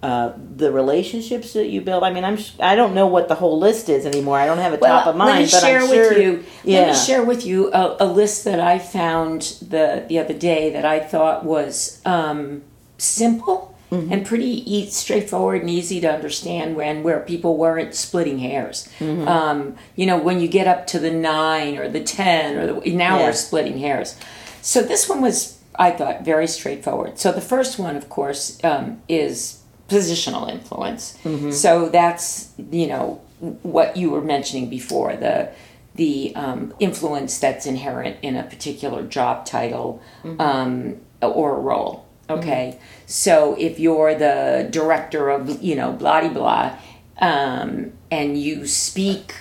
uh, 0.04 0.34
the 0.56 0.72
relationships 0.72 1.54
that 1.54 1.68
you 1.68 1.82
build. 1.82 2.04
I 2.04 2.12
mean, 2.12 2.24
I'm 2.24 2.38
I 2.60 2.76
don't 2.76 2.94
know 2.94 3.08
what 3.08 3.28
the 3.28 3.36
whole 3.36 3.58
list 3.58 3.90
is 3.90 4.06
anymore. 4.06 4.38
I 4.38 4.46
don't 4.46 4.60
have 4.60 4.74
it 4.74 4.82
Well, 4.82 5.00
top 5.00 5.08
of 5.08 5.16
mind. 5.16 5.30
let 5.32 5.40
me 5.42 5.48
share 5.48 5.82
I'm 5.82 5.90
with 5.90 6.10
sure, 6.10 6.22
you. 6.22 6.44
Yeah. 6.64 6.80
Let 6.82 6.88
me 6.90 6.96
share 6.96 7.24
with 7.24 7.46
you 7.46 7.72
a, 7.74 7.98
a 8.02 8.06
list 8.06 8.44
that 8.44 8.60
I 8.60 8.78
found 8.78 9.42
the 9.62 10.06
the 10.08 10.20
other 10.20 10.34
day 10.34 10.70
that 10.72 10.86
I 10.86 11.00
thought 11.00 11.46
was 11.46 12.02
um, 12.06 12.62
simple 13.06 13.72
Mm-hmm. 13.92 14.12
and 14.12 14.26
pretty 14.26 14.64
e- 14.78 14.90
straightforward 14.90 15.62
and 15.62 15.70
easy 15.70 16.02
to 16.02 16.12
understand. 16.12 16.76
When 16.76 17.04
where 17.04 17.20
people 17.20 17.56
weren't 17.56 17.94
splitting 17.94 18.40
hairs. 18.40 18.90
Mm-hmm. 18.98 19.28
Um, 19.28 19.76
you 19.96 20.08
know, 20.08 20.18
when 20.18 20.40
you 20.40 20.48
get 20.48 20.68
up 20.68 20.88
to 20.88 21.00
the 21.00 21.12
nine 21.12 21.78
or 21.78 21.88
the 21.88 22.04
ten 22.04 22.58
or 22.58 22.66
the 22.82 22.92
now 22.96 23.20
Yeah. 23.20 23.26
we're 23.28 23.34
splitting 23.34 23.78
hairs. 23.78 24.18
So 24.64 24.82
this 24.82 25.08
one 25.08 25.22
was, 25.22 25.60
I 25.76 25.92
thought, 25.92 26.26
very 26.26 26.48
straightforward. 26.48 27.20
So 27.20 27.32
the 27.32 27.42
first 27.42 27.78
one, 27.78 27.96
of 27.96 28.10
course, 28.10 28.58
um, 28.64 29.02
is 29.08 29.62
positional 29.88 30.50
influence. 30.52 31.16
So 31.52 31.88
that's 31.90 32.50
you 32.72 32.88
know 32.88 33.22
what 33.62 33.96
you 33.96 34.10
were 34.10 34.22
mentioning 34.22 34.68
before 34.68 35.16
the 35.16 35.52
the 35.94 36.34
um, 36.36 36.74
influence 36.80 37.38
that's 37.38 37.68
inherent 37.68 38.18
in 38.24 38.36
a 38.36 38.44
particular 38.44 39.04
job 39.06 39.46
title 39.46 40.02
um, 40.40 40.96
or 41.22 41.62
role. 41.62 42.02
Okay, 42.28 42.80
so 43.06 43.56
if 43.60 43.80
you're 43.80 44.16
the 44.16 44.68
director 44.70 45.30
of 45.30 45.62
you 45.62 45.76
know 45.76 45.92
blah 45.92 46.28
blah, 46.30 46.78
um, 47.20 47.92
and 48.12 48.38
you 48.42 48.66
speak 48.68 49.34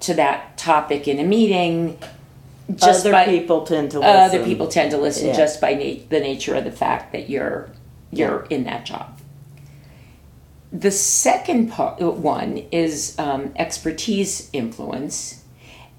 to 0.00 0.14
that 0.14 0.56
topic 0.56 1.08
in 1.08 1.18
a 1.18 1.24
meeting, 1.24 1.98
just 2.74 3.00
other 3.00 3.12
by 3.12 3.24
people 3.24 3.64
tend 3.64 3.90
to 3.90 3.98
listen. 4.00 4.16
other 4.16 4.44
people 4.44 4.68
tend 4.68 4.90
to 4.92 4.98
listen 4.98 5.28
Yeah. 5.28 5.36
just 5.36 5.60
by 5.60 5.74
na- 5.74 6.00
the 6.08 6.20
nature 6.20 6.54
of 6.54 6.64
the 6.64 6.72
fact 6.72 7.12
that 7.12 7.28
you're 7.28 7.68
you're 8.12 8.46
in 8.48 8.64
that 8.64 8.84
job. 8.84 9.18
The 10.72 10.90
second 10.90 11.70
part, 11.70 11.98
one 12.00 12.62
is 12.70 13.14
um, 13.18 13.52
expertise 13.56 14.50
influence, 14.52 15.42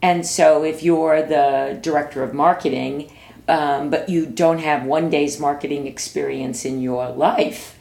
and 0.02 0.26
so 0.26 0.64
if 0.64 0.84
you're 0.84 1.24
the 1.24 1.78
director 1.82 2.22
of 2.24 2.34
marketing, 2.34 3.12
um, 3.50 3.90
but 3.90 4.08
you 4.10 4.26
don't 4.26 4.60
have 4.60 4.86
one 4.86 5.10
day's 5.10 5.40
marketing 5.40 5.88
experience 5.88 6.66
in 6.66 6.82
your 6.82 7.10
life, 7.10 7.80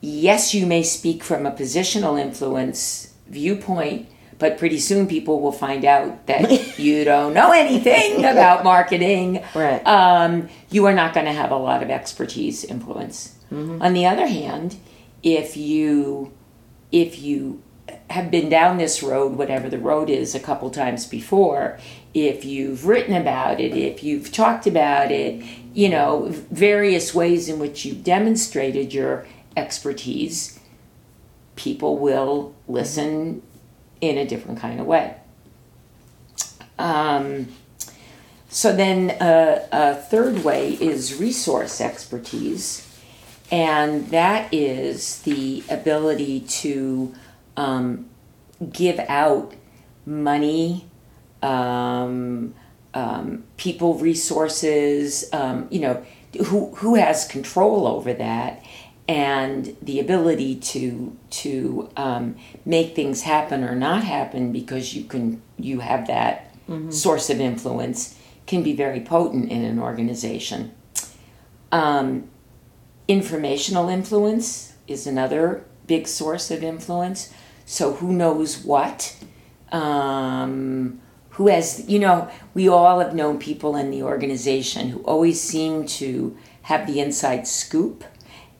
yes, 0.00 0.54
you 0.54 0.66
may 0.66 0.82
speak 0.82 1.24
from 1.24 1.44
a 1.44 1.50
positional 1.50 2.20
influence 2.20 3.12
viewpoint, 3.26 4.08
but 4.38 4.58
pretty 4.58 4.78
soon 4.78 5.06
people 5.06 5.40
will 5.40 5.52
find 5.52 5.84
out 5.84 6.26
that 6.26 6.78
you 6.78 7.04
don't 7.04 7.34
know 7.34 7.52
anything 7.52 8.24
about 8.24 8.62
marketing. 8.64 9.42
Right. 9.54 9.84
Um, 9.86 10.48
you 10.70 10.86
are 10.86 10.94
not 10.94 11.14
going 11.14 11.26
to 11.26 11.32
have 11.32 11.50
a 11.50 11.56
lot 11.56 11.82
of 11.82 11.90
expertise 11.90 12.64
influence. 12.64 13.34
On 13.80 13.92
the 13.92 14.06
other 14.06 14.26
hand, 14.26 14.76
if 15.22 15.56
you 15.56 16.32
if 16.92 17.18
you 17.18 17.62
have 18.10 18.30
been 18.30 18.48
down 18.48 18.78
this 18.78 19.02
road, 19.02 19.36
whatever 19.36 19.68
the 19.68 19.78
road 19.78 20.08
is, 20.08 20.34
a 20.34 20.40
couple 20.40 20.70
times 20.70 21.06
before, 21.06 21.78
if 22.14 22.44
you've 22.44 22.86
written 22.86 23.14
about 23.14 23.60
it, 23.60 23.76
if 23.76 24.02
you've 24.02 24.32
talked 24.32 24.66
about 24.66 25.10
it, 25.10 25.44
you 25.74 25.88
know, 25.88 26.28
various 26.50 27.14
ways 27.14 27.48
in 27.48 27.58
which 27.58 27.84
you've 27.84 28.04
demonstrated 28.04 28.94
your 28.94 29.26
expertise, 29.56 30.58
people 31.56 31.98
will 31.98 32.54
listen 32.68 33.42
in 34.00 34.16
a 34.18 34.26
different 34.26 34.58
kind 34.58 34.80
of 34.80 34.86
way. 34.86 35.16
Um, 36.78 37.48
so 38.48 38.74
then 38.74 39.10
uh, 39.20 39.66
a 39.72 39.94
third 39.94 40.44
way 40.44 40.74
is 40.74 41.18
resource 41.18 41.80
expertise, 41.80 42.82
and 43.50 44.08
that 44.08 44.52
is 44.52 45.22
the 45.22 45.62
ability 45.68 46.40
to 46.40 47.14
um, 47.56 48.08
give 48.72 48.98
out 49.08 49.54
money, 50.04 50.86
um, 51.42 52.54
um, 52.94 53.44
people, 53.56 53.94
resources. 53.94 55.28
Um, 55.32 55.68
you 55.70 55.80
know, 55.80 56.04
who 56.46 56.74
who 56.76 56.94
has 56.96 57.26
control 57.26 57.86
over 57.86 58.12
that, 58.14 58.62
and 59.08 59.76
the 59.82 60.00
ability 60.00 60.56
to 60.56 61.16
to 61.30 61.90
um, 61.96 62.36
make 62.64 62.94
things 62.94 63.22
happen 63.22 63.64
or 63.64 63.74
not 63.74 64.04
happen 64.04 64.52
because 64.52 64.94
you 64.94 65.04
can 65.04 65.42
you 65.58 65.80
have 65.80 66.06
that 66.06 66.52
source 66.90 67.30
of 67.30 67.40
influence 67.40 68.18
can 68.46 68.62
be 68.62 68.74
very 68.74 69.00
potent 69.00 69.50
in 69.50 69.64
an 69.64 69.78
organization. 69.78 70.72
Um, 71.72 72.28
informational 73.08 73.88
influence 73.88 74.74
is 74.86 75.06
another 75.06 75.64
big 75.86 76.06
source 76.08 76.50
of 76.50 76.62
influence. 76.62 77.32
So 77.66 77.92
who 77.94 78.12
knows 78.12 78.64
what? 78.64 79.14
Um, 79.72 81.00
who 81.30 81.48
has 81.48 81.86
you 81.88 81.98
know 81.98 82.30
we 82.54 82.68
all 82.68 82.98
have 83.00 83.14
known 83.14 83.38
people 83.38 83.76
in 83.76 83.90
the 83.90 84.02
organization 84.02 84.88
who 84.88 85.00
always 85.00 85.38
seem 85.40 85.84
to 85.86 86.36
have 86.62 86.86
the 86.86 86.98
inside 87.00 87.46
scoop 87.46 88.02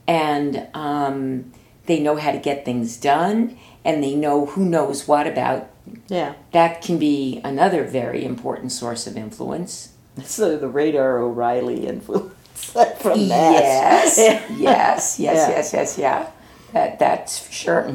and 0.06 0.66
um, 0.74 1.52
they 1.86 1.98
know 2.00 2.16
how 2.16 2.32
to 2.32 2.38
get 2.38 2.64
things 2.64 2.96
done 2.98 3.56
and 3.84 4.02
they 4.02 4.14
know 4.14 4.46
who 4.46 4.64
knows 4.64 5.08
what 5.08 5.26
about 5.26 5.70
Yeah. 6.08 6.34
that 6.52 6.82
can 6.82 6.98
be 6.98 7.40
another 7.44 7.84
very 7.84 8.24
important 8.24 8.72
source 8.72 9.06
of 9.06 9.16
influence 9.16 9.90
So 10.24 10.56
the 10.58 10.68
radar 10.68 11.18
O'Reilly 11.18 11.86
influence 11.86 12.32
from 13.00 13.28
that. 13.28 13.52
Yes, 13.62 14.18
yes, 14.18 14.50
yes, 14.58 15.18
yes, 15.18 15.72
yes, 15.72 15.98
yeah. 15.98 16.30
That 16.72 16.98
that's 16.98 17.38
for 17.38 17.52
sure. 17.52 17.88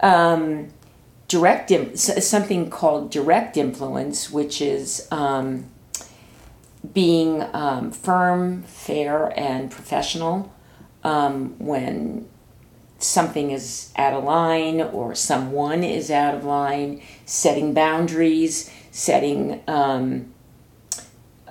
Um, 0.00 0.68
direct 1.28 1.70
im- 1.70 1.96
something 1.96 2.70
called 2.70 3.10
direct 3.10 3.56
influence, 3.56 4.30
which 4.30 4.60
is 4.62 5.06
um, 5.10 5.66
being 6.94 7.42
um, 7.52 7.90
firm, 7.90 8.62
fair, 8.62 9.32
and 9.38 9.70
professional 9.70 10.52
um, 11.04 11.54
when 11.58 12.26
something 12.98 13.50
is 13.50 13.92
out 13.96 14.12
of 14.14 14.24
line 14.24 14.80
or 14.80 15.14
someone 15.14 15.84
is 15.84 16.10
out 16.10 16.34
of 16.34 16.44
line, 16.44 17.00
setting 17.26 17.74
boundaries, 17.74 18.70
setting. 18.90 19.62
Um, 19.68 20.32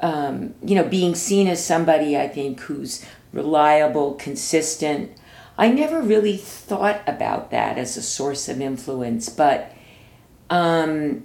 um, 0.02 0.54
you 0.64 0.76
know, 0.76 0.84
being 0.84 1.16
seen 1.16 1.48
as 1.48 1.66
somebody 1.66 2.18
I 2.18 2.28
think 2.28 2.60
who's 2.62 3.04
reliable, 3.34 4.14
consistent. 4.16 5.12
I 5.58 5.70
never 5.70 6.02
really 6.02 6.38
thought 6.38 7.02
about 7.08 7.52
that 7.52 7.78
as 7.78 7.98
a 7.98 8.02
source 8.02 8.48
of 8.48 8.62
influence, 8.62 9.30
but 9.30 9.74
um, 10.50 11.24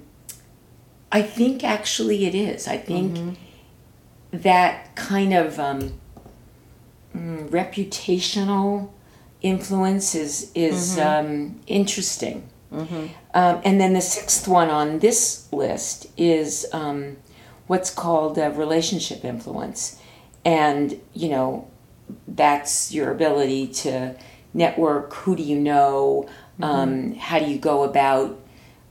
I 1.10 1.22
think 1.22 1.62
actually 1.64 2.24
it 2.26 2.34
is. 2.34 2.66
I 2.66 2.78
think 2.78 3.36
that 4.32 4.96
kind 4.96 5.34
of 5.34 5.58
um, 5.60 6.00
mm, 7.14 7.48
reputational 7.50 8.90
influence 9.42 10.14
is 10.14 10.50
is 10.54 10.98
um, 10.98 11.60
interesting. 11.66 12.48
Um, 13.34 13.60
and 13.64 13.78
then 13.78 13.92
the 13.92 14.00
sixth 14.00 14.48
one 14.48 14.70
on 14.70 15.00
this 15.00 15.52
list 15.52 16.06
is 16.16 16.66
um, 16.72 17.18
what's 17.66 17.90
called 17.90 18.38
a 18.38 18.50
relationship 18.50 19.24
influence. 19.26 20.00
And, 20.44 20.98
you 21.12 21.28
know, 21.28 21.68
that's 22.28 22.92
your 22.92 23.10
ability 23.10 23.68
to 23.68 24.14
network 24.54 25.12
who 25.14 25.36
do 25.36 25.42
you 25.42 25.58
know, 25.58 26.28
um, 26.60 27.14
how 27.14 27.38
do 27.38 27.46
you 27.46 27.58
go 27.58 27.84
about 27.84 28.38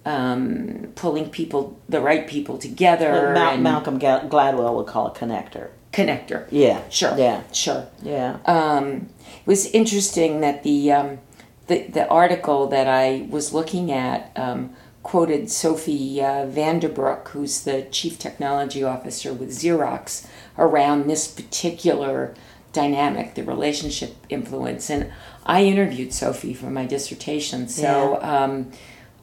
um, 0.05 0.91
pulling 0.95 1.29
people, 1.29 1.79
the 1.87 2.01
right 2.01 2.27
people 2.27 2.57
together. 2.57 3.33
Mal- 3.33 3.57
Malcolm 3.57 3.99
Gladwell 3.99 4.75
would 4.75 4.87
call 4.87 5.07
it 5.07 5.13
connector. 5.13 5.69
connector. 5.93 6.47
Yeah. 6.49 6.81
Sure. 6.89 7.15
Yeah. 7.17 7.43
Sure. 7.51 7.85
Yeah. 8.01 8.37
Um, 8.45 9.09
it 9.23 9.45
was 9.45 9.67
interesting 9.67 10.41
that 10.41 10.63
the, 10.63 10.91
um, 10.91 11.19
the 11.67 11.83
the 11.83 12.07
article 12.07 12.67
that 12.67 12.87
I 12.87 13.27
was 13.29 13.53
looking 13.53 13.91
at 13.91 14.31
um, 14.35 14.73
quoted 15.03 15.49
Sophie 15.49 16.21
uh, 16.21 16.45
Vandebroek, 16.45 17.29
who's 17.29 17.63
the 17.63 17.83
chief 17.91 18.17
technology 18.19 18.83
officer 18.83 19.33
with 19.33 19.49
Xerox, 19.51 20.27
around 20.57 21.07
this 21.07 21.27
particular 21.27 22.33
dynamic, 22.73 23.35
the 23.35 23.43
relationship 23.43 24.15
influence. 24.29 24.89
And 24.89 25.11
I 25.45 25.63
interviewed 25.63 26.13
Sophie 26.13 26.53
for 26.53 26.69
my 26.69 26.85
dissertation, 26.85 27.67
so. 27.67 28.19
Um, 28.21 28.71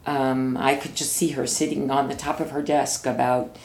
um, 0.07 0.57
I 0.57 0.75
could 0.77 0.95
just 0.95 1.13
see 1.13 1.29
her 1.33 1.47
sitting 1.47 1.91
on 1.91 2.09
the 2.09 2.15
top 2.15 2.41
of 2.41 2.53
her 2.53 2.63
desk 2.63 3.05
about, 3.05 3.57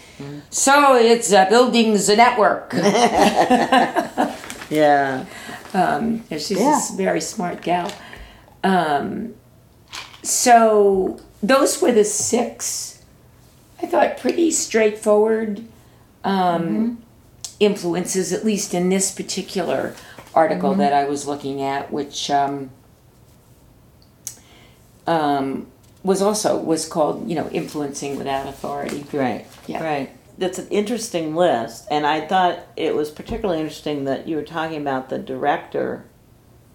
so 0.49 0.93
it's 0.97 1.31
uh, 1.31 1.47
buildings 1.49 2.09
a 2.09 2.17
network. 2.17 2.73
yeah. 4.69 5.25
Um, 5.73 6.23
and 6.29 6.41
she's 6.41 6.59
Yeah. 6.59 6.71
this 6.71 6.91
very 6.91 7.21
smart 7.21 7.61
gal. 7.61 7.89
Um, 8.61 9.35
so 10.21 11.19
those 11.41 11.81
were 11.81 11.93
the 11.93 12.03
six. 12.03 13.01
I 13.81 13.85
thought 13.85 14.17
pretty 14.17 14.51
straightforward 14.51 15.63
um, 16.23 17.02
influences, 17.65 18.31
at 18.33 18.43
least 18.45 18.73
in 18.73 18.89
this 18.89 19.11
particular 19.13 19.95
article 20.33 20.73
that 20.75 20.93
I 20.93 21.05
was 21.05 21.27
looking 21.27 21.61
at, 21.61 21.91
which 21.91 22.29
um, 22.31 22.71
um, 25.07 25.67
was 26.03 26.21
also 26.21 26.57
was 26.57 26.87
called 26.87 27.27
you 27.29 27.35
know 27.35 27.49
influencing 27.49 28.17
without 28.17 28.47
authority. 28.47 29.05
Right. 29.13 29.45
Yeah. 29.67 29.83
Right. 29.83 30.09
That's 30.37 30.57
an 30.57 30.67
interesting 30.69 31.35
list, 31.35 31.85
and 31.91 32.07
I 32.07 32.21
thought 32.25 32.59
it 32.75 32.95
was 32.95 33.11
particularly 33.11 33.61
interesting 33.61 34.05
that 34.05 34.27
you 34.27 34.35
were 34.35 34.41
talking 34.43 34.81
about 34.81 35.09
the 35.09 35.19
director 35.19 36.05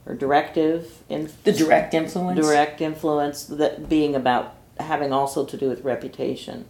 or 0.07 0.15
directive 0.15 0.99
in 1.09 1.29
The 1.45 1.53
direct 1.53 1.93
influence. 1.93 2.39
direct 2.41 2.81
influence 2.81 3.45
that 3.45 3.89
being 3.89 4.15
about 4.15 4.55
having 4.79 5.13
also 5.13 5.45
to 5.45 5.57
do 5.57 5.69
with 5.69 5.83
reputation. 5.83 6.67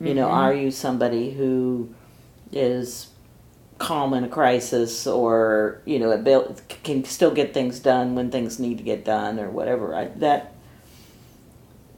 You 0.00 0.14
know, 0.14 0.26
Mm-hmm. 0.26 0.34
are 0.36 0.54
you 0.54 0.70
somebody 0.70 1.32
who 1.32 1.92
is 2.52 3.08
calm 3.82 4.14
in 4.14 4.24
a 4.24 4.28
crisis, 4.28 5.06
or 5.06 5.80
you 5.84 5.98
know, 5.98 6.12
abil- 6.12 6.56
can 6.84 7.04
still 7.04 7.30
get 7.32 7.52
things 7.52 7.80
done 7.80 8.14
when 8.14 8.30
things 8.30 8.58
need 8.58 8.78
to 8.78 8.84
get 8.84 9.04
done, 9.04 9.38
or 9.40 9.50
whatever? 9.50 9.94
I, 9.94 10.04
that, 10.16 10.52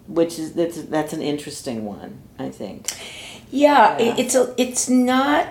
which 0.09 0.39
is 0.39 0.55
that's 0.55 0.83
that's 0.85 1.13
an 1.13 1.23
interesting 1.23 1.85
one, 1.85 2.19
I 2.39 2.49
think. 2.49 2.89
Yeah, 3.51 3.99
Yeah. 3.99 4.13
it- 4.13 4.19
it's 4.19 4.35
a, 4.35 4.55
it's 4.57 4.89
not 4.89 5.47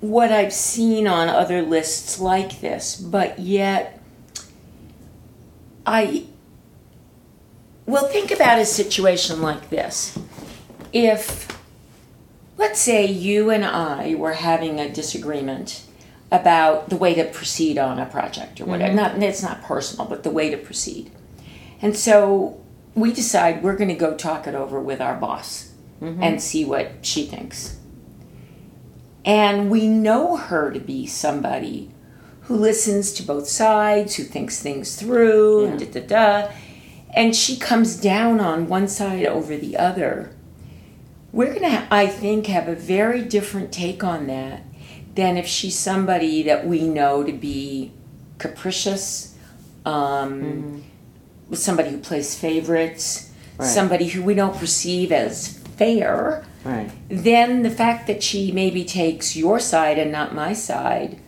what 0.00 0.30
I've 0.30 0.52
seen 0.52 1.06
on 1.08 1.28
other 1.28 1.62
lists 1.62 2.20
like 2.20 2.60
this, 2.60 2.96
but 2.96 3.38
yet 3.38 3.98
I 5.86 6.24
well 7.86 8.06
think 8.08 8.30
about 8.30 8.58
a 8.58 8.64
situation 8.66 9.40
like 9.40 9.70
this. 9.70 10.18
If 10.92 11.48
let's 12.56 12.80
say 12.80 13.06
you 13.06 13.50
and 13.50 13.64
I 13.64 14.14
were 14.14 14.34
having 14.34 14.80
a 14.80 14.92
disagreement 14.92 15.82
about 16.30 16.88
the 16.88 16.96
way 16.96 17.14
to 17.14 17.24
proceed 17.24 17.78
on 17.78 17.98
a 17.98 18.06
project 18.06 18.60
or 18.60 18.64
whatever. 18.64 18.92
Mm-hmm. 18.92 19.20
Not 19.20 19.28
it's 19.28 19.42
not 19.42 19.62
personal, 19.62 20.06
but 20.06 20.22
the 20.22 20.30
way 20.30 20.50
to 20.50 20.56
proceed. 20.56 21.10
And 21.80 21.96
so 21.96 22.60
we 22.94 23.12
decide 23.12 23.62
we're 23.62 23.76
going 23.76 23.88
to 23.88 23.94
go 23.94 24.14
talk 24.14 24.46
it 24.46 24.54
over 24.54 24.80
with 24.80 25.00
our 25.00 25.16
boss 25.16 25.72
mm-hmm. 26.00 26.22
and 26.22 26.42
see 26.42 26.64
what 26.64 26.92
she 27.02 27.26
thinks. 27.26 27.78
And 29.24 29.70
we 29.70 29.88
know 29.88 30.36
her 30.36 30.70
to 30.72 30.80
be 30.80 31.06
somebody 31.06 31.90
who 32.42 32.56
listens 32.56 33.12
to 33.14 33.24
both 33.24 33.48
sides, 33.48 34.14
who 34.14 34.22
thinks 34.22 34.62
things 34.62 34.94
through, 34.94 35.66
and 35.66 35.80
da 35.80 35.86
da 35.86 36.06
da. 36.06 36.52
And 37.12 37.34
she 37.34 37.56
comes 37.56 37.96
down 37.96 38.40
on 38.40 38.68
one 38.68 38.88
side 38.88 39.26
over 39.26 39.56
the 39.56 39.76
other. 39.76 40.35
We're 41.32 41.54
going 41.58 41.70
to, 41.70 41.86
I 41.90 42.06
think, 42.06 42.46
have 42.46 42.68
a 42.68 42.74
very 42.74 43.22
different 43.22 43.72
take 43.72 44.02
on 44.02 44.26
that 44.28 44.62
than 45.14 45.36
if 45.36 45.46
she's 45.46 45.78
somebody 45.78 46.42
that 46.44 46.66
we 46.66 46.82
know 46.82 47.22
to 47.22 47.32
be 47.32 47.92
capricious, 48.38 49.34
um, 49.84 50.84
somebody 51.52 51.90
who 51.90 51.98
plays 51.98 52.34
favorites, 52.38 53.30
Right. 53.58 53.66
somebody 53.66 54.08
who 54.08 54.22
we 54.22 54.34
don't 54.34 54.54
perceive 54.54 55.10
as 55.10 55.58
fair, 55.78 56.44
Right. 56.62 56.90
then 57.08 57.62
the 57.62 57.70
fact 57.70 58.06
that 58.06 58.22
she 58.22 58.52
maybe 58.52 58.84
takes 58.84 59.34
your 59.34 59.58
side 59.58 59.98
and 59.98 60.12
not 60.12 60.34
my 60.34 60.52
side, 60.52 61.18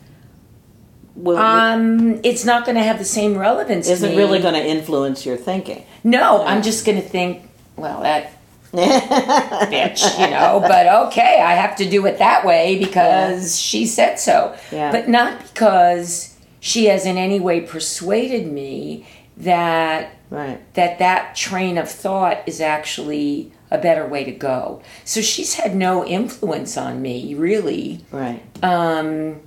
Well, 1.16 1.38
um, 1.38 2.20
it's 2.22 2.44
not 2.44 2.66
going 2.66 2.76
to 2.76 2.82
have 2.82 2.98
the 2.98 3.04
same 3.06 3.38
relevance. 3.38 3.86
to 3.86 3.92
isn't 3.94 4.14
really 4.16 4.40
going 4.40 4.54
to 4.54 4.64
influence 4.64 5.24
your 5.24 5.38
thinking. 5.38 5.84
No, 6.04 6.44
I'm 6.44 6.62
just 6.62 6.84
going 6.84 7.00
to 7.00 7.08
think, 7.08 7.42
well, 7.76 8.02
that 8.02 8.30
bitch, 8.78 10.18
you 10.20 10.30
know, 10.30 10.60
but 10.60 10.86
okay, 11.08 11.40
I 11.40 11.54
have 11.54 11.76
to 11.76 11.88
do 11.88 12.06
it 12.06 12.18
that 12.18 12.44
way 12.44 12.78
because 12.78 13.58
she 13.60 13.86
said 13.86 14.18
so. 14.18 14.56
Yeah. 14.72 14.90
But 14.92 15.08
not 15.08 15.40
because 15.42 16.36
she 16.60 16.86
has 16.86 17.06
in 17.06 17.16
any 17.16 17.40
way 17.40 17.60
persuaded 17.60 18.50
me 18.50 19.06
that 19.36 20.14
Right. 20.30 20.60
that 20.74 20.98
that 20.98 21.36
train 21.36 21.78
of 21.78 21.88
thought 21.90 22.42
is 22.46 22.60
actually 22.60 23.50
a 23.70 23.78
better 23.78 24.06
way 24.06 24.24
to 24.24 24.30
go. 24.30 24.82
So 25.04 25.22
she's 25.22 25.54
had 25.54 25.74
no 25.74 26.04
influence 26.04 26.76
on 26.76 27.00
me, 27.00 27.34
really. 27.34 28.04
Right. 28.12 28.42
Um, 28.62 29.40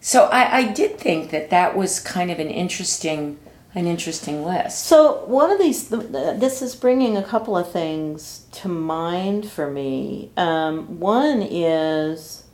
so 0.00 0.24
I, 0.24 0.56
I 0.58 0.72
did 0.72 0.98
think 0.98 1.30
that 1.30 1.50
that 1.50 1.76
was 1.76 2.00
kind 2.00 2.32
of 2.32 2.40
an 2.40 2.48
interesting, 2.50 3.38
an 3.74 3.86
interesting 3.86 4.44
list. 4.44 4.84
So 4.86 5.24
one 5.24 5.50
of 5.50 5.58
these, 5.58 5.88
th- 5.88 6.12
th- 6.12 6.38
this 6.40 6.60
is 6.60 6.74
bringing 6.76 7.16
a 7.16 7.22
couple 7.22 7.56
of 7.56 7.70
things 7.72 8.44
to 8.52 8.68
mind 8.68 9.50
for 9.50 9.70
me. 9.70 10.30
Um, 10.36 11.00
one 11.00 11.40
is 11.42 12.44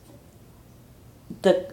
the. 1.42 1.72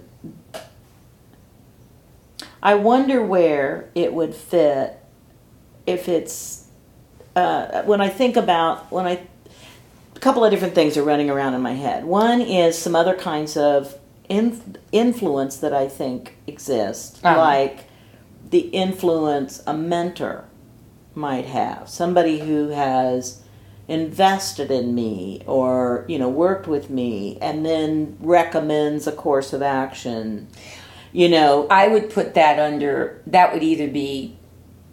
I 2.63 2.73
wonder 2.75 3.21
where 3.23 3.89
it 3.93 4.13
would 4.13 4.33
fit 4.33 4.97
if 5.85 6.09
it's 6.09 6.67
uh, 7.35 7.83
when 7.83 8.01
I 8.01 8.09
think 8.09 8.35
about 8.37 8.91
when 8.91 9.05
I 9.05 9.21
a 10.15 10.19
couple 10.19 10.43
of 10.43 10.49
different 10.49 10.73
things 10.73 10.97
are 10.97 11.03
running 11.03 11.29
around 11.29 11.53
in 11.53 11.61
my 11.61 11.73
head. 11.73 12.05
One 12.05 12.41
is 12.41 12.75
some 12.77 12.95
other 12.95 13.13
kinds 13.13 13.55
of 13.57 13.95
in, 14.29 14.77
influence 14.91 15.57
that 15.57 15.73
I 15.73 15.87
think 15.87 16.37
exist, 16.47 17.19
Uh-huh. 17.23 17.37
like 17.39 17.83
the 18.55 18.69
influence 18.69 19.61
a 19.67 19.73
mentor 19.73 20.45
might 21.13 21.43
have, 21.43 21.89
somebody 21.89 22.39
who 22.39 22.69
has 22.69 23.41
invested 23.89 24.71
in 24.71 24.95
me 24.95 25.43
or 25.45 26.05
you 26.07 26.17
know 26.17 26.29
worked 26.29 26.65
with 26.65 26.89
me 26.89 27.37
and 27.41 27.65
then 27.65 28.15
recommends 28.21 29.07
a 29.07 29.11
course 29.11 29.51
of 29.51 29.61
action. 29.61 30.47
You 31.11 31.27
know, 31.27 31.67
I 31.69 31.89
would 31.89 32.09
put 32.09 32.33
that 32.35 32.57
under 32.57 33.21
that 33.27 33.51
would 33.53 33.61
either 33.61 33.89
be 33.89 34.37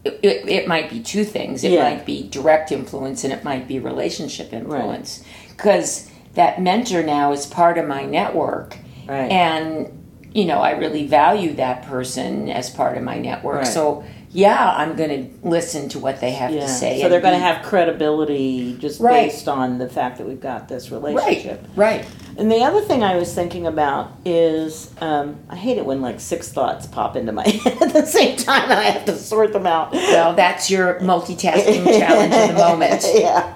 it, 0.05 0.18
it, 0.25 0.48
it 0.48 0.66
might 0.66 0.90
be 0.90 1.01
two 1.01 1.22
things. 1.25 1.62
It 1.62 1.70
Yeah. 1.70 1.85
might 1.85 2.05
be 2.05 2.29
direct 2.29 2.72
influence 2.72 3.22
and 3.22 3.33
it 3.33 3.44
might 3.44 3.68
be 3.68 3.79
relationship 3.79 4.53
influence. 4.53 5.22
Because 5.51 6.11
that 6.35 6.61
mentor 6.61 7.05
now 7.05 7.31
is 7.31 7.46
part 7.46 7.79
of 7.79 7.87
my 7.87 8.05
network. 8.05 8.77
Right. 9.07 9.31
And 9.31 10.02
you 10.35 10.45
know, 10.45 10.61
I 10.61 10.73
really 10.73 11.07
value 11.07 11.55
that 11.55 11.85
person 11.87 12.49
as 12.49 12.71
part 12.71 12.97
of 12.97 13.03
my 13.03 13.18
network. 13.18 13.57
Right. 13.62 13.66
So 13.66 14.05
yeah, 14.31 14.75
I'm 14.75 14.97
gonna 14.97 15.29
listen 15.42 15.90
to 15.90 15.99
what 15.99 16.21
they 16.23 16.31
have 16.31 16.53
yeah. 16.53 16.61
to 16.61 16.68
say. 16.68 17.03
So 17.03 17.11
they're 17.11 17.21
going 17.21 17.35
to 17.35 17.38
have 17.38 17.62
credibility 17.66 18.79
just 18.79 18.99
Right. 18.99 19.29
based 19.29 19.47
on 19.47 19.77
the 19.77 19.90
fact 19.90 20.16
that 20.18 20.27
we've 20.27 20.40
got 20.40 20.68
this 20.68 20.90
relationship. 20.90 21.62
right. 21.77 22.01
right. 22.01 22.09
And 22.38 22.51
the 22.51 22.62
other 22.64 22.81
thing 22.81 23.03
I 23.03 23.16
was 23.16 23.35
thinking 23.35 23.66
about 23.66 24.11
is 24.25 24.90
um, 25.03 25.38
I 25.51 25.57
hate 25.57 25.77
it 25.77 25.85
when 25.85 26.01
like 26.01 26.18
six 26.18 26.51
thoughts 26.51 26.87
pop 26.87 27.14
into 27.14 27.31
my 27.33 27.47
head 27.49 27.83
at 27.83 27.92
the 27.92 28.07
same 28.07 28.38
time 28.38 28.71
and 28.71 28.81
I 28.81 28.85
have 28.85 29.05
to 29.05 29.16
sort 29.16 29.53
them 29.53 29.66
out. 29.66 29.92
Well, 29.92 30.35
that's 30.35 30.71
your 30.71 30.99
multitasking 31.01 31.85
challenge 31.99 32.33
of 32.35 32.49
the 32.49 32.55
moment. 32.55 33.05
yeah. 33.14 33.55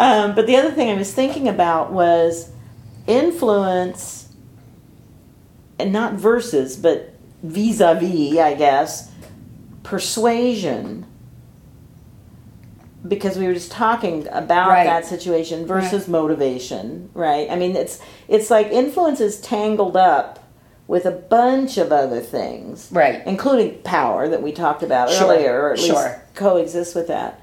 Um, 0.00 0.34
but 0.34 0.48
the 0.48 0.56
other 0.56 0.72
thing 0.72 0.90
I 0.90 0.94
was 0.94 1.14
thinking 1.14 1.46
about 1.46 1.92
was 1.92 2.50
influence, 3.06 4.19
and 5.80 5.92
not 5.92 6.14
versus, 6.14 6.76
but 6.76 7.14
vis 7.42 7.80
a 7.80 7.94
vis, 7.94 8.38
I 8.38 8.54
guess, 8.54 9.10
persuasion 9.82 11.06
because 13.06 13.38
we 13.38 13.46
were 13.46 13.54
just 13.54 13.72
talking 13.72 14.28
about 14.30 14.68
Right. 14.68 14.84
that 14.84 15.06
situation 15.06 15.66
versus 15.66 16.06
motivation, 16.06 17.08
right? 17.14 17.50
I 17.50 17.56
mean, 17.56 17.74
it's 17.74 17.98
it's 18.28 18.50
like 18.50 18.70
influence 18.70 19.20
is 19.20 19.40
tangled 19.40 19.96
up 19.96 20.38
with 20.86 21.06
a 21.06 21.10
bunch 21.10 21.78
of 21.78 21.92
other 21.92 22.20
things, 22.20 22.88
Right. 22.92 23.22
including 23.24 23.78
power 23.84 24.28
that 24.28 24.42
we 24.42 24.52
talked 24.52 24.82
about 24.82 25.08
Sure, 25.10 25.28
earlier, 25.28 25.62
or 25.62 25.72
at 25.72 25.78
least 25.78 25.90
sure. 25.92 26.22
coexist 26.34 26.94
with 26.94 27.06
that. 27.08 27.40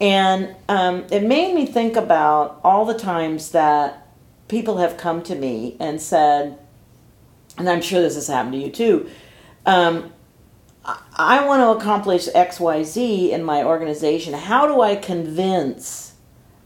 And 0.00 0.54
um, 0.68 1.04
it 1.10 1.22
made 1.22 1.54
me 1.54 1.66
think 1.66 1.94
about 1.96 2.58
all 2.64 2.84
the 2.84 2.94
times 2.98 3.50
that 3.52 4.06
people 4.48 4.78
have 4.78 4.96
come 4.96 5.22
to 5.22 5.34
me 5.34 5.76
and 5.78 6.00
said, 6.00 6.58
and 7.58 7.68
I'm 7.68 7.80
sure 7.82 8.00
this 8.02 8.14
has 8.14 8.28
happened 8.28 8.52
to 8.54 8.58
you 8.58 8.70
too. 8.70 9.08
Um, 9.64 10.12
I- 10.84 10.98
I 11.16 11.46
want 11.46 11.62
to 11.62 11.70
accomplish 11.82 12.28
X, 12.34 12.60
Y, 12.60 12.82
Z 12.82 13.32
in 13.32 13.42
my 13.42 13.62
organization. 13.64 14.34
How 14.34 14.66
do 14.66 14.80
I 14.80 14.96
convince 14.96 16.12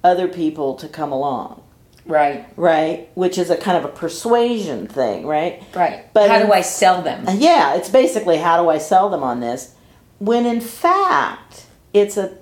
other 0.05 0.29
people 0.29 0.75
to 0.75 0.89
come 0.89 1.13
along? 1.13 1.63
Right. 2.07 2.47
Right, 2.57 3.09
which 3.15 3.39
is 3.39 3.51
a 3.51 3.57
kind 3.57 3.77
of 3.79 3.85
a 3.85 3.89
persuasion 3.95 4.87
thing, 4.89 5.27
right? 5.27 5.63
Right. 5.75 6.13
But 6.13 6.29
how 6.31 6.41
do 6.41 6.53
I 6.53 6.61
sell 6.63 7.03
them? 7.03 7.29
Uh, 7.29 7.33
Yeah, 7.33 7.75
it's 7.75 7.89
basically 7.89 8.39
how 8.39 8.61
do 8.63 8.69
I 8.69 8.79
sell 8.79 9.11
them 9.11 9.23
on 9.23 9.41
this? 9.41 9.75
When 10.19 10.45
in 10.45 10.61
fact, 10.61 11.67
it's 11.95 12.17
a 12.17 12.33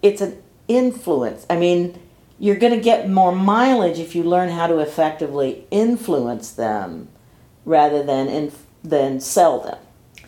it's 0.00 0.20
an 0.20 0.40
influence. 0.68 1.44
I 1.50 1.56
mean, 1.56 1.98
you're 2.38 2.56
going 2.56 2.72
to 2.72 2.78
get 2.80 3.10
more 3.10 3.32
mileage 3.32 3.98
if 3.98 4.14
you 4.14 4.22
learn 4.22 4.48
how 4.50 4.68
to 4.68 4.78
effectively 4.78 5.66
influence 5.72 6.52
them 6.52 7.08
rather 7.68 8.02
than 8.02 8.28
in, 8.28 8.52
than 8.82 9.20
sell 9.20 9.60
them 9.60 9.78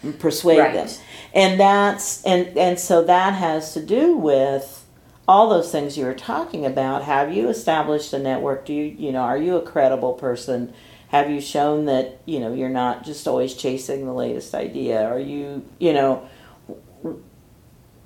and 0.02 0.18
persuade 0.18 0.58
Right. 0.58 0.74
them. 0.74 0.88
And 1.32 1.58
that's 1.58 2.22
and 2.24 2.56
and 2.58 2.78
so 2.78 3.02
that 3.04 3.34
has 3.34 3.72
to 3.74 3.84
do 3.84 4.16
with 4.16 4.84
all 5.26 5.48
those 5.48 5.70
things 5.70 5.96
you 5.96 6.04
were 6.04 6.14
talking 6.14 6.66
about. 6.66 7.04
Have 7.04 7.32
you 7.32 7.48
established 7.48 8.12
a 8.12 8.18
network? 8.18 8.66
Do 8.66 8.72
you 8.74 8.84
you 8.98 9.12
know, 9.12 9.20
are 9.20 9.38
you 9.38 9.56
a 9.56 9.62
credible 9.62 10.12
person? 10.12 10.72
Have 11.08 11.28
you 11.28 11.40
shown 11.40 11.86
that, 11.86 12.20
you 12.24 12.38
know, 12.38 12.52
you're 12.54 12.68
not 12.68 13.04
just 13.04 13.26
always 13.26 13.54
chasing 13.54 14.06
the 14.06 14.12
latest 14.12 14.54
idea? 14.54 15.04
Are 15.04 15.18
you, 15.18 15.64
you 15.80 15.92
know, 15.92 16.28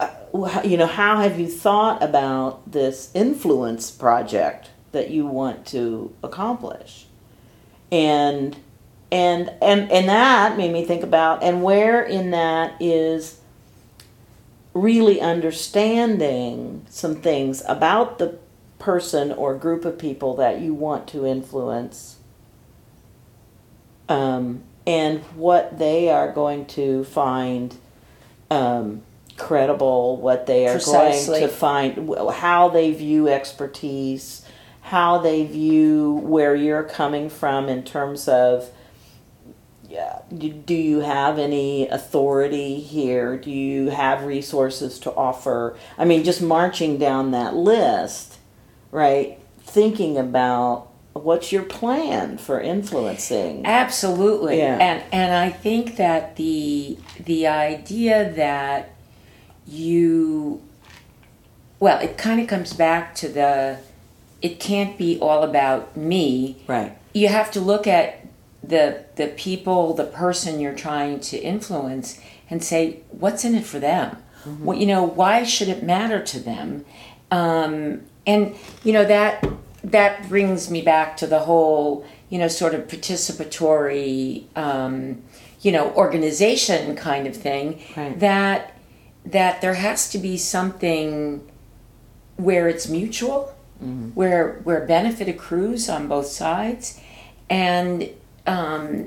uh, 0.00 0.08
you 0.64 0.76
know, 0.78 0.86
how 0.86 1.18
have 1.20 1.38
you 1.38 1.46
thought 1.46 2.02
about 2.02 2.70
this 2.70 3.10
influence 3.14 3.90
project 3.90 4.70
that 4.92 5.10
you 5.10 5.26
want 5.26 5.66
to 5.66 6.14
accomplish? 6.22 7.06
And 7.92 8.56
and 9.14 9.52
and 9.62 9.92
and 9.92 10.08
that 10.08 10.56
made 10.58 10.72
me 10.72 10.84
think 10.84 11.04
about 11.04 11.40
and 11.42 11.62
where 11.62 12.02
in 12.02 12.32
that 12.32 12.74
is 12.80 13.38
really 14.74 15.20
understanding 15.20 16.84
some 16.90 17.14
things 17.14 17.62
about 17.68 18.18
the 18.18 18.36
person 18.80 19.30
or 19.30 19.54
group 19.54 19.84
of 19.84 19.96
people 19.96 20.34
that 20.34 20.60
you 20.60 20.74
want 20.74 21.06
to 21.06 21.24
influence 21.24 22.16
um, 24.08 24.64
and 24.84 25.20
what 25.36 25.78
they 25.78 26.10
are 26.10 26.32
going 26.32 26.66
to 26.66 27.04
find 27.04 27.76
um, 28.50 29.00
credible, 29.36 30.16
what 30.16 30.46
they 30.46 30.66
are 30.66 30.72
Precisely. 30.72 31.38
going 31.38 31.50
to 31.50 31.56
find, 31.56 32.14
how 32.34 32.68
they 32.68 32.92
view 32.92 33.28
expertise, 33.28 34.44
how 34.82 35.18
they 35.18 35.46
view 35.46 36.20
where 36.24 36.54
you're 36.56 36.82
coming 36.82 37.30
from 37.30 37.68
in 37.68 37.84
terms 37.84 38.26
of. 38.26 38.70
Do 40.36 40.74
you 40.74 41.00
have 41.00 41.38
any 41.38 41.88
authority 41.88 42.80
here? 42.80 43.36
Do 43.36 43.50
you 43.50 43.90
have 43.90 44.24
resources 44.24 44.98
to 45.00 45.12
offer? 45.12 45.76
I 45.96 46.04
mean, 46.04 46.24
just 46.24 46.42
marching 46.42 46.98
down 46.98 47.30
that 47.32 47.54
list, 47.54 48.38
right? 48.90 49.38
Thinking 49.62 50.18
about 50.18 50.88
what's 51.14 51.52
your 51.52 51.62
plan 51.62 52.38
for 52.38 52.60
influencing. 52.60 53.64
Absolutely. 53.64 54.58
Yeah. 54.58 54.78
And 54.78 55.02
and 55.12 55.34
I 55.34 55.50
think 55.50 55.96
that 55.96 56.36
the 56.36 56.98
the 57.18 57.46
idea 57.46 58.32
that 58.32 58.94
you 59.66 60.62
well, 61.80 62.00
it 62.00 62.18
kind 62.18 62.40
of 62.40 62.46
comes 62.46 62.72
back 62.72 63.14
to 63.16 63.28
the 63.28 63.78
it 64.42 64.60
can't 64.60 64.98
be 64.98 65.18
all 65.20 65.42
about 65.42 65.96
me. 65.96 66.62
Right. 66.66 66.96
You 67.12 67.28
have 67.28 67.50
to 67.52 67.60
look 67.60 67.86
at 67.86 68.23
the 68.68 69.04
the 69.16 69.28
people, 69.28 69.94
the 69.94 70.04
person 70.04 70.60
you're 70.60 70.74
trying 70.74 71.20
to 71.20 71.36
influence 71.38 72.20
and 72.50 72.62
say 72.62 73.00
what's 73.10 73.44
in 73.44 73.54
it 73.54 73.64
for 73.64 73.78
them. 73.78 74.16
What 74.62 74.76
you 74.76 74.86
know, 74.86 75.02
why 75.02 75.42
should 75.44 75.68
it 75.68 75.82
matter 75.82 76.22
to 76.22 76.38
them? 76.38 76.84
Um, 77.30 78.02
and 78.26 78.54
you 78.84 78.92
know 78.92 79.04
that 79.04 79.44
that 79.82 80.28
brings 80.28 80.70
me 80.70 80.82
back 80.82 81.16
to 81.18 81.26
the 81.26 81.40
whole 81.40 82.04
you 82.28 82.38
know 82.38 82.48
sort 82.48 82.74
of 82.74 82.86
participatory 82.88 84.44
um, 84.56 85.22
you 85.62 85.72
know 85.72 85.92
organization 85.94 86.94
kind 86.96 87.26
of 87.26 87.36
thing 87.36 87.80
Right. 87.96 88.18
that 88.20 88.72
that 89.24 89.60
there 89.62 89.74
has 89.74 90.10
to 90.10 90.18
be 90.18 90.36
something 90.36 91.46
where 92.36 92.68
it's 92.68 92.88
mutual 92.88 93.50
where 94.14 94.60
where 94.64 94.86
benefit 94.86 95.28
accrues 95.28 95.90
on 95.90 96.08
both 96.08 96.26
sides 96.26 96.98
and 97.50 98.08
um, 98.46 99.06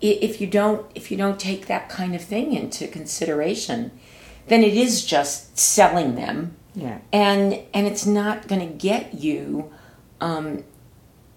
if 0.00 0.40
you 0.40 0.46
don't 0.46 0.86
if 0.94 1.10
you 1.10 1.16
don't 1.16 1.38
take 1.40 1.66
that 1.66 1.88
kind 1.88 2.14
of 2.14 2.22
thing 2.22 2.52
into 2.52 2.86
consideration 2.88 3.90
then 4.48 4.62
it 4.62 4.74
is 4.74 5.04
just 5.04 5.58
selling 5.58 6.14
them 6.16 6.56
Yeah. 6.74 6.98
and 7.12 7.60
and 7.72 7.86
it's 7.86 8.04
not 8.06 8.46
going 8.48 8.60
to 8.60 8.74
get 8.74 9.14
you 9.14 9.72
um, 10.20 10.64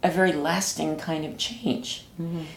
a 0.03 0.09
very 0.11 0.31
lasting 0.33 0.97
kind 0.97 1.25
of 1.25 1.37
change. 1.37 2.05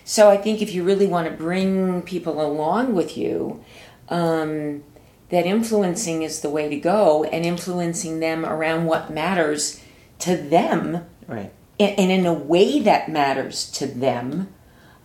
So 0.04 0.28
I 0.30 0.36
think 0.36 0.60
if 0.62 0.72
you 0.74 0.84
really 0.84 1.06
want 1.06 1.26
to 1.28 1.34
bring 1.34 2.02
people 2.02 2.40
along 2.40 2.94
with 2.94 3.16
you, 3.16 3.64
um, 4.10 4.82
that 5.30 5.46
influencing 5.46 6.22
is 6.22 6.40
the 6.40 6.50
way 6.50 6.68
to 6.68 6.76
go, 6.76 7.24
and 7.24 7.44
influencing 7.46 8.20
them 8.20 8.44
around 8.44 8.84
what 8.86 9.10
matters 9.10 9.80
to 10.20 10.36
them, 10.36 11.06
Right. 11.26 11.50
And, 11.80 12.10
in 12.10 12.26
a 12.26 12.32
way 12.34 12.80
that 12.80 13.08
matters 13.08 13.70
to 13.72 13.86
them, 13.86 14.52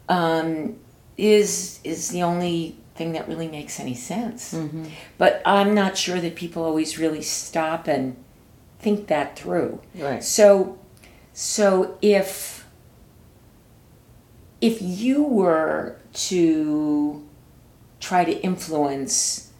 um, 0.10 0.76
is 1.18 1.80
is 1.84 2.10
the 2.10 2.22
only 2.22 2.78
thing 2.96 3.14
that 3.14 3.28
really 3.28 3.48
makes 3.48 3.80
any 3.80 3.94
sense. 3.94 4.54
But 5.18 5.42
I'm 5.46 5.74
not 5.74 5.98
sure 5.98 6.20
that 6.20 6.36
people 6.36 6.64
always 6.64 6.98
really 6.98 7.22
stop 7.22 7.88
and 7.88 8.16
think 8.80 9.08
that 9.08 9.38
through. 9.38 9.82
Right. 9.96 10.24
So, 10.24 10.78
so 11.34 11.98
if 12.02 12.66
if 14.62 14.82
you 14.82 15.24
were 15.24 15.98
to 16.14 17.28
try 18.00 18.24
to 18.24 18.40
influence 18.42 19.52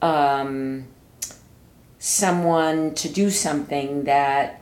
um, 0.00 0.86
someone 1.98 2.94
to 2.94 3.08
do 3.08 3.30
something 3.30 4.04
that 4.04 4.57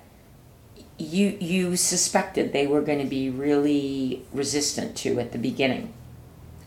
you 0.99 1.37
you 1.41 1.77
suspected 1.77 2.53
they 2.53 2.67
were 2.67 2.81
going 2.81 2.99
to 2.99 3.07
be 3.07 3.31
really 3.31 4.25
resistant 4.33 4.97
to 4.99 5.19
at 5.21 5.33
the 5.33 5.39
beginning, 5.39 5.93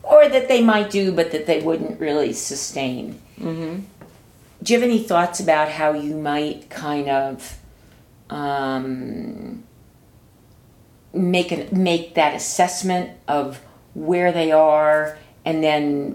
or 0.02 0.28
that 0.28 0.48
they 0.48 0.62
might 0.62 0.90
do 0.90 1.12
but 1.12 1.32
that 1.32 1.46
they 1.46 1.60
wouldn't 1.60 2.00
really 2.00 2.32
sustain. 2.32 3.20
Mm-hmm. 3.38 3.80
Do 4.62 4.72
you 4.72 4.78
have 4.78 4.88
any 4.88 5.02
thoughts 5.02 5.40
about 5.40 5.70
how 5.70 5.92
you 5.92 6.16
might 6.16 6.68
kind 6.68 7.08
of 7.08 7.58
um, 8.28 9.64
make 11.12 11.50
an, 11.50 11.68
make 11.72 12.14
that 12.14 12.34
assessment 12.34 13.10
of 13.26 13.60
where 13.94 14.32
they 14.32 14.52
are 14.52 15.18
and 15.44 15.64
then 15.64 16.12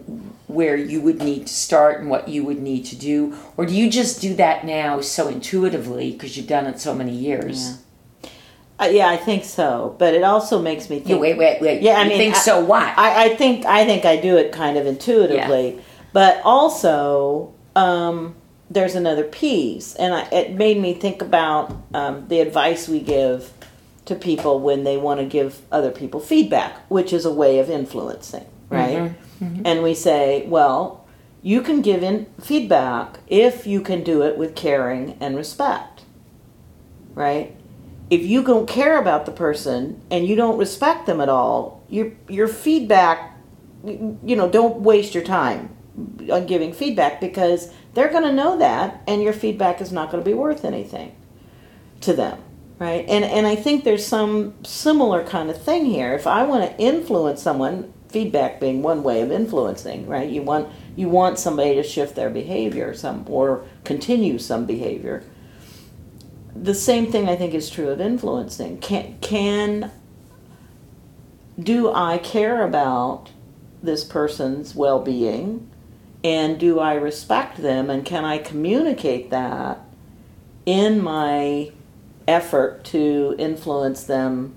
where 0.48 0.78
you 0.78 1.02
would 1.02 1.22
need 1.22 1.48
to 1.48 1.54
start 1.54 2.00
and 2.00 2.10
what 2.10 2.30
you 2.30 2.46
would 2.46 2.62
need 2.62 2.86
to 2.86 2.96
do 2.96 3.36
or 3.58 3.66
do 3.66 3.74
you 3.74 3.90
just 3.90 4.22
do 4.22 4.34
that 4.36 4.64
now 4.64 5.02
so 5.02 5.28
intuitively 5.28 6.12
because 6.12 6.38
you've 6.38 6.48
done 6.48 6.66
it 6.68 6.80
so 6.80 6.94
many 6.94 7.12
years 7.12 7.80
Uh, 8.80 8.86
yeah, 8.92 9.08
I 9.08 9.16
think 9.18 9.46
so. 9.46 9.96
But 10.00 10.14
it 10.14 10.24
also 10.24 10.62
makes 10.62 10.90
me 10.90 10.98
think. 10.98 11.10
yeah, 11.10 11.16
wait 11.18 11.38
wait 11.38 11.62
wait 11.62 11.82
Yeah, 11.82 11.94
I 12.00 12.04
You 12.04 12.10
mean, 12.10 12.18
think 12.18 12.36
I- 12.36 12.40
so 12.40 12.60
what 12.64 12.84
I, 12.98 13.26
I 13.26 13.36
think 13.36 13.66
I 13.66 13.86
think 13.86 14.04
I 14.06 14.18
do 14.18 14.38
it 14.38 14.52
kind 14.52 14.78
of 14.78 14.86
intuitively, 14.86 15.80
but 16.14 16.42
also 16.44 17.54
um, 17.76 18.36
there's 18.70 18.96
another 18.96 19.24
piece, 19.24 19.96
and 19.96 20.14
I, 20.14 20.22
it 20.32 20.52
made 20.54 20.78
me 20.80 20.94
think 20.94 21.22
about 21.22 21.76
um, 21.94 22.28
the 22.28 22.40
advice 22.42 22.88
we 22.90 23.00
give 23.00 23.52
to 24.06 24.16
people 24.16 24.60
when 24.60 24.84
they 24.84 24.98
want 24.98 25.20
to 25.20 25.26
give 25.26 25.62
other 25.72 25.92
people 25.92 26.20
feedback, 26.20 26.78
which 26.90 27.12
is 27.14 27.26
a 27.26 27.32
way 27.32 27.60
of 27.60 27.70
influencing, 27.70 28.46
right? 28.70 29.14
And 29.42 29.84
we 29.84 29.94
say, 29.94 30.46
well, 30.48 31.06
you 31.42 31.62
can 31.62 31.82
give 31.82 32.02
in 32.04 32.26
feedback 32.42 33.20
if 33.28 33.66
you 33.68 33.82
can 33.82 34.04
do 34.04 34.22
it 34.24 34.38
with 34.38 34.56
caring 34.56 35.18
and 35.20 35.36
respect, 35.36 36.04
right? 37.14 37.56
If 38.10 38.24
you 38.24 38.44
don't 38.44 38.68
care 38.68 39.00
about 39.00 39.26
the 39.26 39.32
person 39.32 40.02
and 40.12 40.28
you 40.28 40.36
don't 40.36 40.58
respect 40.58 41.06
them 41.06 41.22
at 41.22 41.30
all, 41.30 41.84
your 41.90 42.12
your 42.28 42.48
feedback, 42.48 43.38
you 43.84 44.36
know, 44.36 44.50
don't 44.50 44.82
waste 44.82 45.14
your 45.14 45.24
time 45.24 45.76
on 46.32 46.46
giving 46.46 46.74
feedback 46.74 47.22
because 47.22 47.72
they're 47.94 48.12
going 48.12 48.24
to 48.24 48.34
know 48.34 48.58
that 48.58 49.02
and 49.08 49.24
your 49.24 49.34
feedback 49.34 49.80
is 49.80 49.92
not 49.92 50.12
going 50.12 50.22
to 50.24 50.30
be 50.30 50.34
worth 50.34 50.66
anything 50.66 51.16
to 52.02 52.14
them 52.14 52.42
right? 52.80 53.06
And 53.08 53.24
and 53.24 53.48
i 53.48 53.56
think 53.56 53.84
there's 53.84 54.06
some 54.06 54.54
similar 54.64 55.24
kind 55.24 55.50
of 55.50 55.62
thing 55.62 55.86
here. 55.86 56.14
If 56.14 56.28
i 56.28 56.44
want 56.44 56.70
to 56.70 56.78
influence 56.82 57.42
someone 57.42 57.94
feedback 58.10 58.60
being 58.60 58.82
one 58.82 59.04
way 59.04 59.22
of 59.22 59.32
influencing 59.32 60.08
right? 60.08 60.30
You 60.30 60.42
want 60.42 60.70
you 60.96 61.10
want 61.10 61.40
somebody 61.40 61.76
to 61.76 61.84
shift 61.84 62.16
their 62.16 62.30
behavior 62.30 62.94
some 62.94 63.26
or 63.28 63.66
continue 63.84 64.38
some 64.40 64.66
behavior 64.66 65.24
the 66.56 66.74
same 66.74 67.12
thing 67.12 67.28
i 67.28 67.36
think 67.36 67.54
is 67.54 67.70
true 67.70 67.90
of 67.90 68.00
influencing. 68.00 68.80
Can 68.80 69.18
can 69.22 69.92
do 71.60 71.92
i 71.94 72.18
care 72.18 72.66
about 72.66 73.32
this 73.84 74.04
person's 74.04 74.76
well-being? 74.76 75.70
And 76.24 76.60
do 76.60 76.80
i 76.80 76.96
respect 76.96 77.58
them? 77.58 77.90
And 77.90 78.06
can 78.06 78.26
i 78.26 78.38
communicate 78.38 79.30
that 79.30 79.80
in 80.66 81.02
my 81.02 81.72
effort 82.28 82.84
to 82.86 83.36
influence 83.38 84.04
them, 84.04 84.56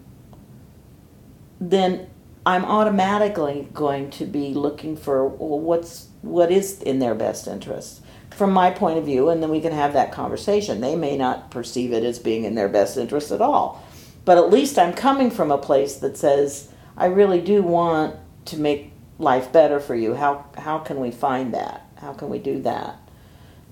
then 1.60 2.08
I'm 2.46 2.64
automatically 2.64 3.68
going 3.74 4.10
to 4.12 4.24
be 4.24 4.54
looking 4.54 4.96
for 4.96 5.26
well, 5.26 5.60
what's 5.60 6.08
what 6.22 6.50
is 6.50 6.80
in 6.82 6.98
their 6.98 7.14
best 7.14 7.46
interest 7.46 8.02
from 8.30 8.52
my 8.52 8.70
point 8.70 8.98
of 8.98 9.04
view, 9.04 9.28
and 9.28 9.42
then 9.42 9.50
we 9.50 9.60
can 9.60 9.72
have 9.72 9.92
that 9.94 10.12
conversation. 10.12 10.80
They 10.80 10.96
may 10.96 11.16
not 11.16 11.50
perceive 11.50 11.92
it 11.92 12.04
as 12.04 12.18
being 12.18 12.44
in 12.44 12.54
their 12.54 12.68
best 12.68 12.96
interest 12.96 13.32
at 13.32 13.40
all, 13.40 13.84
but 14.24 14.38
at 14.38 14.50
least 14.50 14.78
I'm 14.78 14.92
coming 14.92 15.30
from 15.30 15.50
a 15.50 15.58
place 15.58 15.96
that 15.96 16.16
says 16.16 16.72
I 16.96 17.06
really 17.06 17.40
do 17.40 17.62
want 17.62 18.16
to 18.46 18.58
make 18.58 18.92
life 19.18 19.52
better 19.52 19.80
for 19.80 19.94
you. 19.94 20.14
How 20.14 20.44
how 20.56 20.78
can 20.78 21.00
we 21.00 21.10
find 21.10 21.54
that? 21.54 21.86
How 21.96 22.12
can 22.12 22.28
we 22.28 22.38
do 22.38 22.62
that? 22.62 22.98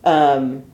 Um, 0.05 0.64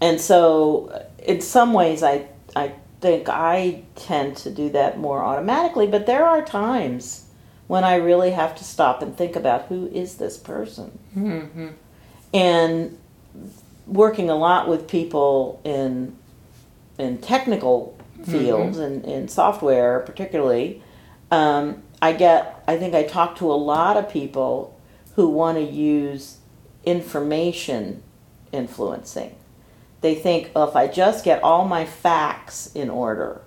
and 0.00 0.20
so 0.20 1.06
in 1.18 1.40
some 1.40 1.72
ways 1.72 2.02
I 2.02 2.28
I 2.56 2.74
think 3.00 3.28
I 3.28 3.82
tend 3.96 4.36
to 4.38 4.50
do 4.50 4.70
that 4.70 4.98
more 4.98 5.22
automatically, 5.22 5.86
but 5.86 6.06
there 6.06 6.24
are 6.24 6.42
times 6.42 7.26
when 7.66 7.84
I 7.84 7.96
really 7.96 8.30
have 8.30 8.54
to 8.56 8.64
stop 8.64 9.02
and 9.02 9.16
think 9.16 9.36
about 9.36 9.66
who 9.66 9.86
is 9.88 10.16
this 10.16 10.36
person. 10.36 10.98
Mm-hmm. 11.16 11.68
And 12.34 12.98
working 13.86 14.28
a 14.28 14.34
lot 14.34 14.68
with 14.68 14.88
people 14.88 15.60
in 15.64 16.16
in 16.98 17.18
technical 17.18 17.96
fields 18.24 18.76
mm-hmm. 18.76 18.82
and 18.82 19.04
in 19.04 19.28
software 19.28 20.00
particularly, 20.00 20.82
um, 21.30 21.82
I 22.02 22.12
get 22.12 22.62
I 22.68 22.76
think 22.76 22.94
I 22.94 23.04
talk 23.04 23.36
to 23.36 23.50
a 23.50 23.54
lot 23.54 23.96
of 23.96 24.10
people 24.10 24.78
who 25.14 25.28
want 25.28 25.56
to 25.58 25.64
use 25.64 26.38
information 26.84 28.02
influencing 28.52 29.36
they 30.04 30.14
think, 30.14 30.50
oh, 30.54 30.68
if 30.68 30.76
I 30.76 30.86
just 30.86 31.24
get 31.24 31.42
all 31.42 31.64
my 31.64 31.86
facts 31.86 32.70
in 32.74 32.90
order 32.90 33.40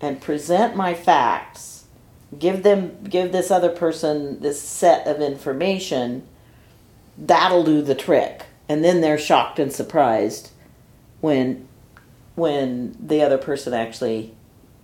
and 0.00 0.20
present 0.20 0.74
my 0.74 0.92
facts, 0.92 1.84
give 2.36 2.64
them 2.64 3.04
give 3.04 3.30
this 3.30 3.48
other 3.48 3.68
person 3.68 4.40
this 4.40 4.60
set 4.60 5.06
of 5.06 5.20
information, 5.20 6.26
that'll 7.18 7.64
do 7.64 7.82
the 7.82 7.94
trick. 7.94 8.44
And 8.68 8.84
then 8.84 9.00
they're 9.00 9.18
shocked 9.18 9.58
and 9.58 9.72
surprised 9.72 10.50
when 11.20 11.66
when 12.36 12.96
the 13.00 13.22
other 13.22 13.36
person 13.36 13.74
actually 13.74 14.32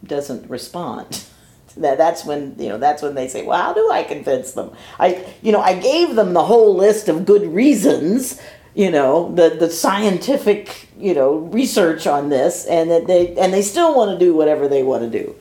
doesn't 0.04 0.50
respond. 0.50 1.24
that 1.76 1.98
that's 1.98 2.24
when 2.24 2.56
you 2.58 2.68
know 2.68 2.78
that's 2.78 3.02
when 3.02 3.14
they 3.14 3.28
say 3.28 3.44
well 3.44 3.58
how 3.60 3.74
do 3.74 3.90
i 3.90 4.02
convince 4.02 4.52
them 4.52 4.70
i 4.98 5.24
you 5.42 5.52
know 5.52 5.60
i 5.60 5.78
gave 5.78 6.16
them 6.16 6.32
the 6.32 6.44
whole 6.44 6.74
list 6.74 7.08
of 7.08 7.26
good 7.26 7.42
reasons 7.52 8.40
you 8.74 8.90
know 8.90 9.32
the 9.34 9.50
the 9.50 9.70
scientific 9.70 10.88
you 10.98 11.14
know 11.14 11.36
research 11.36 12.06
on 12.06 12.28
this 12.28 12.66
and 12.66 12.90
that 12.90 13.06
they 13.06 13.36
and 13.36 13.52
they 13.52 13.62
still 13.62 13.94
want 13.94 14.10
to 14.10 14.18
do 14.18 14.34
whatever 14.34 14.68
they 14.68 14.82
want 14.82 15.02
to 15.02 15.22
do 15.22 15.34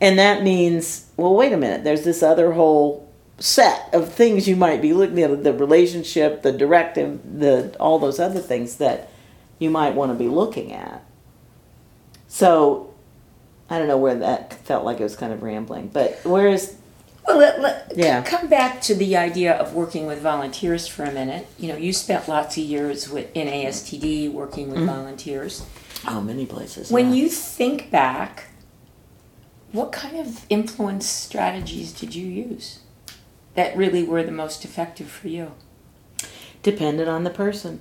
and 0.00 0.18
that 0.18 0.42
means 0.42 1.08
well 1.16 1.34
wait 1.34 1.52
a 1.52 1.56
minute 1.56 1.84
there's 1.84 2.04
this 2.04 2.22
other 2.22 2.52
whole 2.52 3.11
set 3.42 3.92
of 3.92 4.12
things 4.12 4.46
you 4.46 4.54
might 4.54 4.80
be 4.80 4.92
looking 4.92 5.20
at 5.20 5.42
the 5.42 5.52
relationship 5.52 6.42
the 6.42 6.52
directive 6.52 7.20
the 7.40 7.74
all 7.80 7.98
those 7.98 8.20
other 8.20 8.38
things 8.38 8.76
that 8.76 9.10
you 9.58 9.68
might 9.68 9.96
want 9.96 10.12
to 10.12 10.14
be 10.14 10.28
looking 10.28 10.72
at 10.72 11.04
so 12.28 12.94
i 13.68 13.80
don't 13.80 13.88
know 13.88 13.98
where 13.98 14.14
that 14.14 14.54
felt 14.64 14.84
like 14.84 15.00
it 15.00 15.02
was 15.02 15.16
kind 15.16 15.32
of 15.32 15.42
rambling 15.42 15.88
but 15.88 16.24
where 16.24 16.46
is 16.46 16.76
well, 17.26 17.38
let, 17.38 17.60
let, 17.60 17.92
yeah. 17.96 18.22
come 18.22 18.48
back 18.48 18.80
to 18.82 18.94
the 18.94 19.16
idea 19.16 19.54
of 19.54 19.74
working 19.74 20.06
with 20.06 20.20
volunteers 20.20 20.88
for 20.88 21.04
a 21.04 21.12
minute. 21.12 21.46
You 21.56 21.68
know, 21.68 21.76
you 21.76 21.92
spent 21.92 22.26
lots 22.26 22.56
of 22.56 22.64
years 22.64 23.08
with, 23.08 23.30
in 23.32 23.46
ASTD 23.46 24.32
working 24.32 24.70
with 24.70 24.78
mm-hmm. 24.78 24.86
volunteers. 24.86 25.64
Oh, 26.04 26.20
many 26.20 26.46
places. 26.46 26.90
When 26.90 27.10
yeah. 27.10 27.22
you 27.22 27.28
think 27.28 27.92
back, 27.92 28.46
what 29.70 29.92
kind 29.92 30.16
of 30.16 30.44
influence 30.50 31.06
strategies 31.06 31.92
did 31.92 32.12
you 32.16 32.26
use 32.26 32.80
that 33.54 33.76
really 33.76 34.02
were 34.02 34.22
the 34.22 34.32
most 34.32 34.64
effective 34.64 35.10
for 35.10 35.28
you? 35.28 35.52
Depended 36.62 37.08
on 37.08 37.24
the 37.24 37.30
person. 37.30 37.80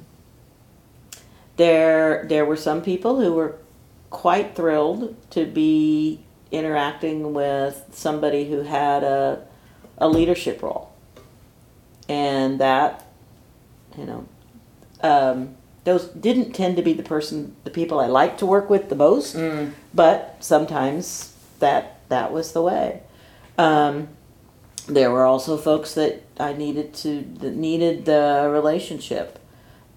There, 1.58 2.26
there 2.28 2.46
were 2.46 2.58
some 2.58 2.82
people 2.82 3.22
who 3.22 3.34
were 3.34 3.58
quite 4.10 4.56
thrilled 4.56 5.16
to 5.32 5.46
be 5.46 6.24
interacting 6.52 7.34
with 7.34 7.86
somebody 7.92 8.50
who 8.50 8.64
had 8.64 9.04
a, 9.04 9.46
a 9.98 10.10
leadership 10.10 10.62
role. 10.62 10.92
And 12.10 12.60
that, 12.60 13.08
you 13.98 14.06
know, 14.06 14.28
um, 15.02 15.56
those 15.84 16.08
didn't 16.08 16.54
tend 16.54 16.76
to 16.76 16.84
be 16.84 16.94
the 16.94 17.04
person, 17.04 17.56
the 17.64 17.72
people 17.72 18.00
I 18.00 18.08
liked 18.08 18.40
to 18.40 18.46
work 18.46 18.70
with 18.70 18.90
the 18.90 18.96
most, 18.96 19.36
mm. 19.36 19.72
but 19.94 20.38
sometimes 20.40 21.34
that 21.60 22.02
that 22.10 22.32
was 22.32 22.52
the 22.52 22.62
way. 22.62 23.02
Um, 23.58 24.10
there 24.88 25.12
were 25.12 25.26
also 25.26 25.58
folks 25.58 25.94
that 25.96 26.24
I 26.39 26.54
needed 26.54 26.94
to 26.96 27.22
that 27.39 27.56
needed 27.56 28.06
the 28.06 28.50
relationship. 28.52 29.39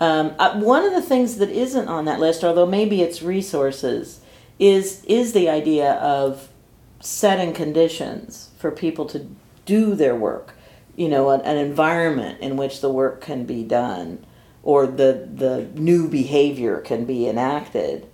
Um, 0.00 0.34
uh, 0.38 0.58
one 0.58 0.84
of 0.84 0.92
the 0.92 1.02
things 1.02 1.36
that 1.36 1.50
isn't 1.50 1.88
on 1.88 2.04
that 2.06 2.20
list, 2.20 2.44
although 2.44 2.66
maybe 2.66 3.02
it's 3.02 3.22
resources, 3.22 4.20
is 4.58 5.04
is 5.04 5.32
the 5.32 5.48
idea 5.48 5.92
of 5.94 6.48
setting 7.00 7.52
conditions 7.52 8.50
for 8.58 8.70
people 8.70 9.06
to 9.06 9.28
do 9.64 9.94
their 9.94 10.14
work. 10.14 10.54
You 10.96 11.08
know, 11.08 11.30
an, 11.30 11.40
an 11.42 11.56
environment 11.56 12.40
in 12.40 12.56
which 12.56 12.80
the 12.80 12.90
work 12.90 13.20
can 13.20 13.44
be 13.44 13.64
done, 13.64 14.24
or 14.62 14.86
the 14.86 15.28
the 15.32 15.68
new 15.74 16.08
behavior 16.08 16.80
can 16.80 17.04
be 17.04 17.28
enacted. 17.28 18.06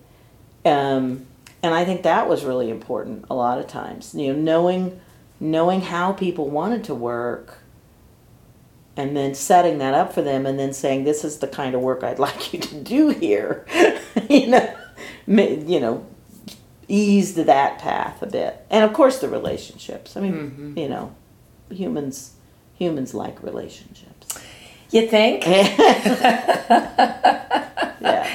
Um, 0.64 1.26
and 1.62 1.74
I 1.74 1.85
think 1.85 2.02
that 2.02 2.28
was 2.28 2.44
really 2.44 2.70
important 2.70 3.26
a 3.30 3.35
lot 3.35 3.59
of 3.59 3.66
times. 3.66 4.14
You 4.14 4.33
know, 4.33 4.38
knowing 4.38 5.00
knowing 5.40 5.81
how 5.81 6.12
people 6.12 6.48
wanted 6.48 6.85
to 6.85 6.94
work 6.94 7.59
and 8.96 9.16
then 9.16 9.35
setting 9.35 9.79
that 9.79 9.94
up 9.94 10.12
for 10.12 10.22
them 10.22 10.44
and 10.44 10.59
then 10.59 10.72
saying 10.72 11.05
this 11.05 11.24
is 11.24 11.38
the 11.38 11.48
kind 11.48 11.74
of 11.74 11.81
work 11.81 12.05
I'd 12.05 12.18
like 12.20 12.53
you 12.53 12.61
to 12.61 12.74
do 12.83 13.09
here 13.09 13.66
you 14.29 14.46
know 14.46 14.76
you 15.26 15.81
know 15.81 16.07
eased 16.90 17.37
that 17.37 17.79
path 17.79 18.20
a 18.22 18.26
bit. 18.26 18.66
And 18.68 18.85
of 18.85 18.92
course, 18.92 19.20
the 19.20 19.29
relationships. 19.29 20.16
I 20.16 20.20
mean, 20.20 20.35
mm-hmm. 20.35 20.79
you 20.79 20.88
know, 20.88 21.14
humans 21.70 22.35
humans 22.74 23.14
like 23.14 23.42
relationships. 23.42 24.38
You 24.90 25.07
think? 25.07 25.46
yeah. 25.46 25.87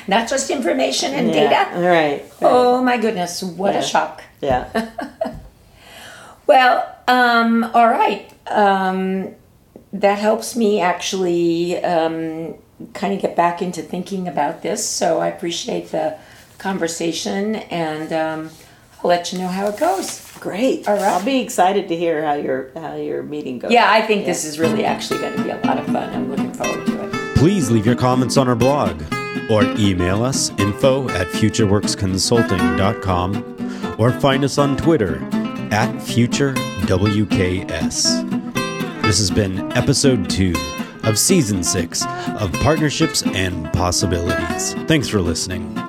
Not 0.08 0.30
just 0.30 0.50
information 0.50 1.13
and 1.13 1.28
yeah. 1.28 1.50
data. 1.50 1.80
Right, 1.82 2.22
right. 2.22 2.32
Oh 2.41 2.82
my 2.82 2.98
goodness! 2.98 3.44
What 3.44 3.74
yeah. 3.74 3.80
a 3.80 3.84
shock. 3.84 4.24
Yeah. 4.39 4.91
well, 6.48 6.94
um, 7.08 7.63
all 7.74 7.88
right. 7.88 8.32
Um, 8.48 9.34
that 9.94 10.20
helps 10.20 10.56
me 10.56 10.82
actually 10.82 11.84
um, 11.84 12.56
kind 12.94 13.13
of 13.13 13.22
get 13.22 13.36
back 13.36 13.62
into 13.62 13.82
thinking 13.82 14.28
about 14.28 14.62
this. 14.62 14.88
So 14.88 15.20
I 15.20 15.28
appreciate 15.28 15.91
the 15.91 16.18
conversation, 16.58 17.56
and 17.56 18.12
um, 18.12 18.50
I'll 19.04 19.10
let 19.10 19.32
you 19.32 19.39
know 19.39 19.48
how 19.48 19.68
it 19.68 19.78
goes. 19.78 20.22
Great. 20.39 20.88
All 20.88 20.96
right. 20.96 21.04
I'll 21.04 21.24
be 21.24 21.39
excited 21.39 21.88
to 21.88 21.96
hear 21.96 22.26
how 22.26 22.34
your 22.34 22.72
how 22.76 22.96
your 22.96 23.24
meeting 23.24 23.60
goes. 23.60 23.72
Yeah, 23.72 23.91
I 23.91 24.02
think 24.02 24.22
yeah. 24.22 24.28
this 24.28 24.46
is 24.46 24.60
really 24.60 24.84
actually 24.84 25.22
going 25.22 25.38
to 25.38 25.44
be 25.44 25.50
a 25.50 25.60
lot 25.62 25.80
of 25.80 25.86
fun. 25.86 26.13
I'm 26.13 26.30
looking 26.30 26.54
forward 26.54 26.86
to 26.88 27.06
it. 27.06 27.13
Please 27.36 27.72
leave 27.72 27.86
your 27.86 27.96
comments 27.96 28.36
on 28.38 28.50
our 28.50 28.56
blog 28.56 29.02
or 29.50 29.63
email 29.78 30.24
us 30.24 30.50
info 30.60 31.08
at 31.10 31.28
futureworksconsulting.com 31.28 33.96
or 34.00 34.12
find 34.12 34.44
us 34.44 34.58
on 34.58 34.76
Twitter 34.76 35.24
at 35.72 35.89
FutureWKS. 36.86 39.02
This 39.02 39.17
has 39.17 39.32
been 39.32 39.71
episode 39.71 40.30
two 40.30 40.54
of 41.04 41.17
season 41.17 41.63
six 41.63 42.06
of 42.39 42.54
Partnerships 42.54 43.24
and 43.24 43.71
Possibilities. 43.74 44.76
Thanks 44.86 45.08
for 45.08 45.19
listening. 45.19 45.85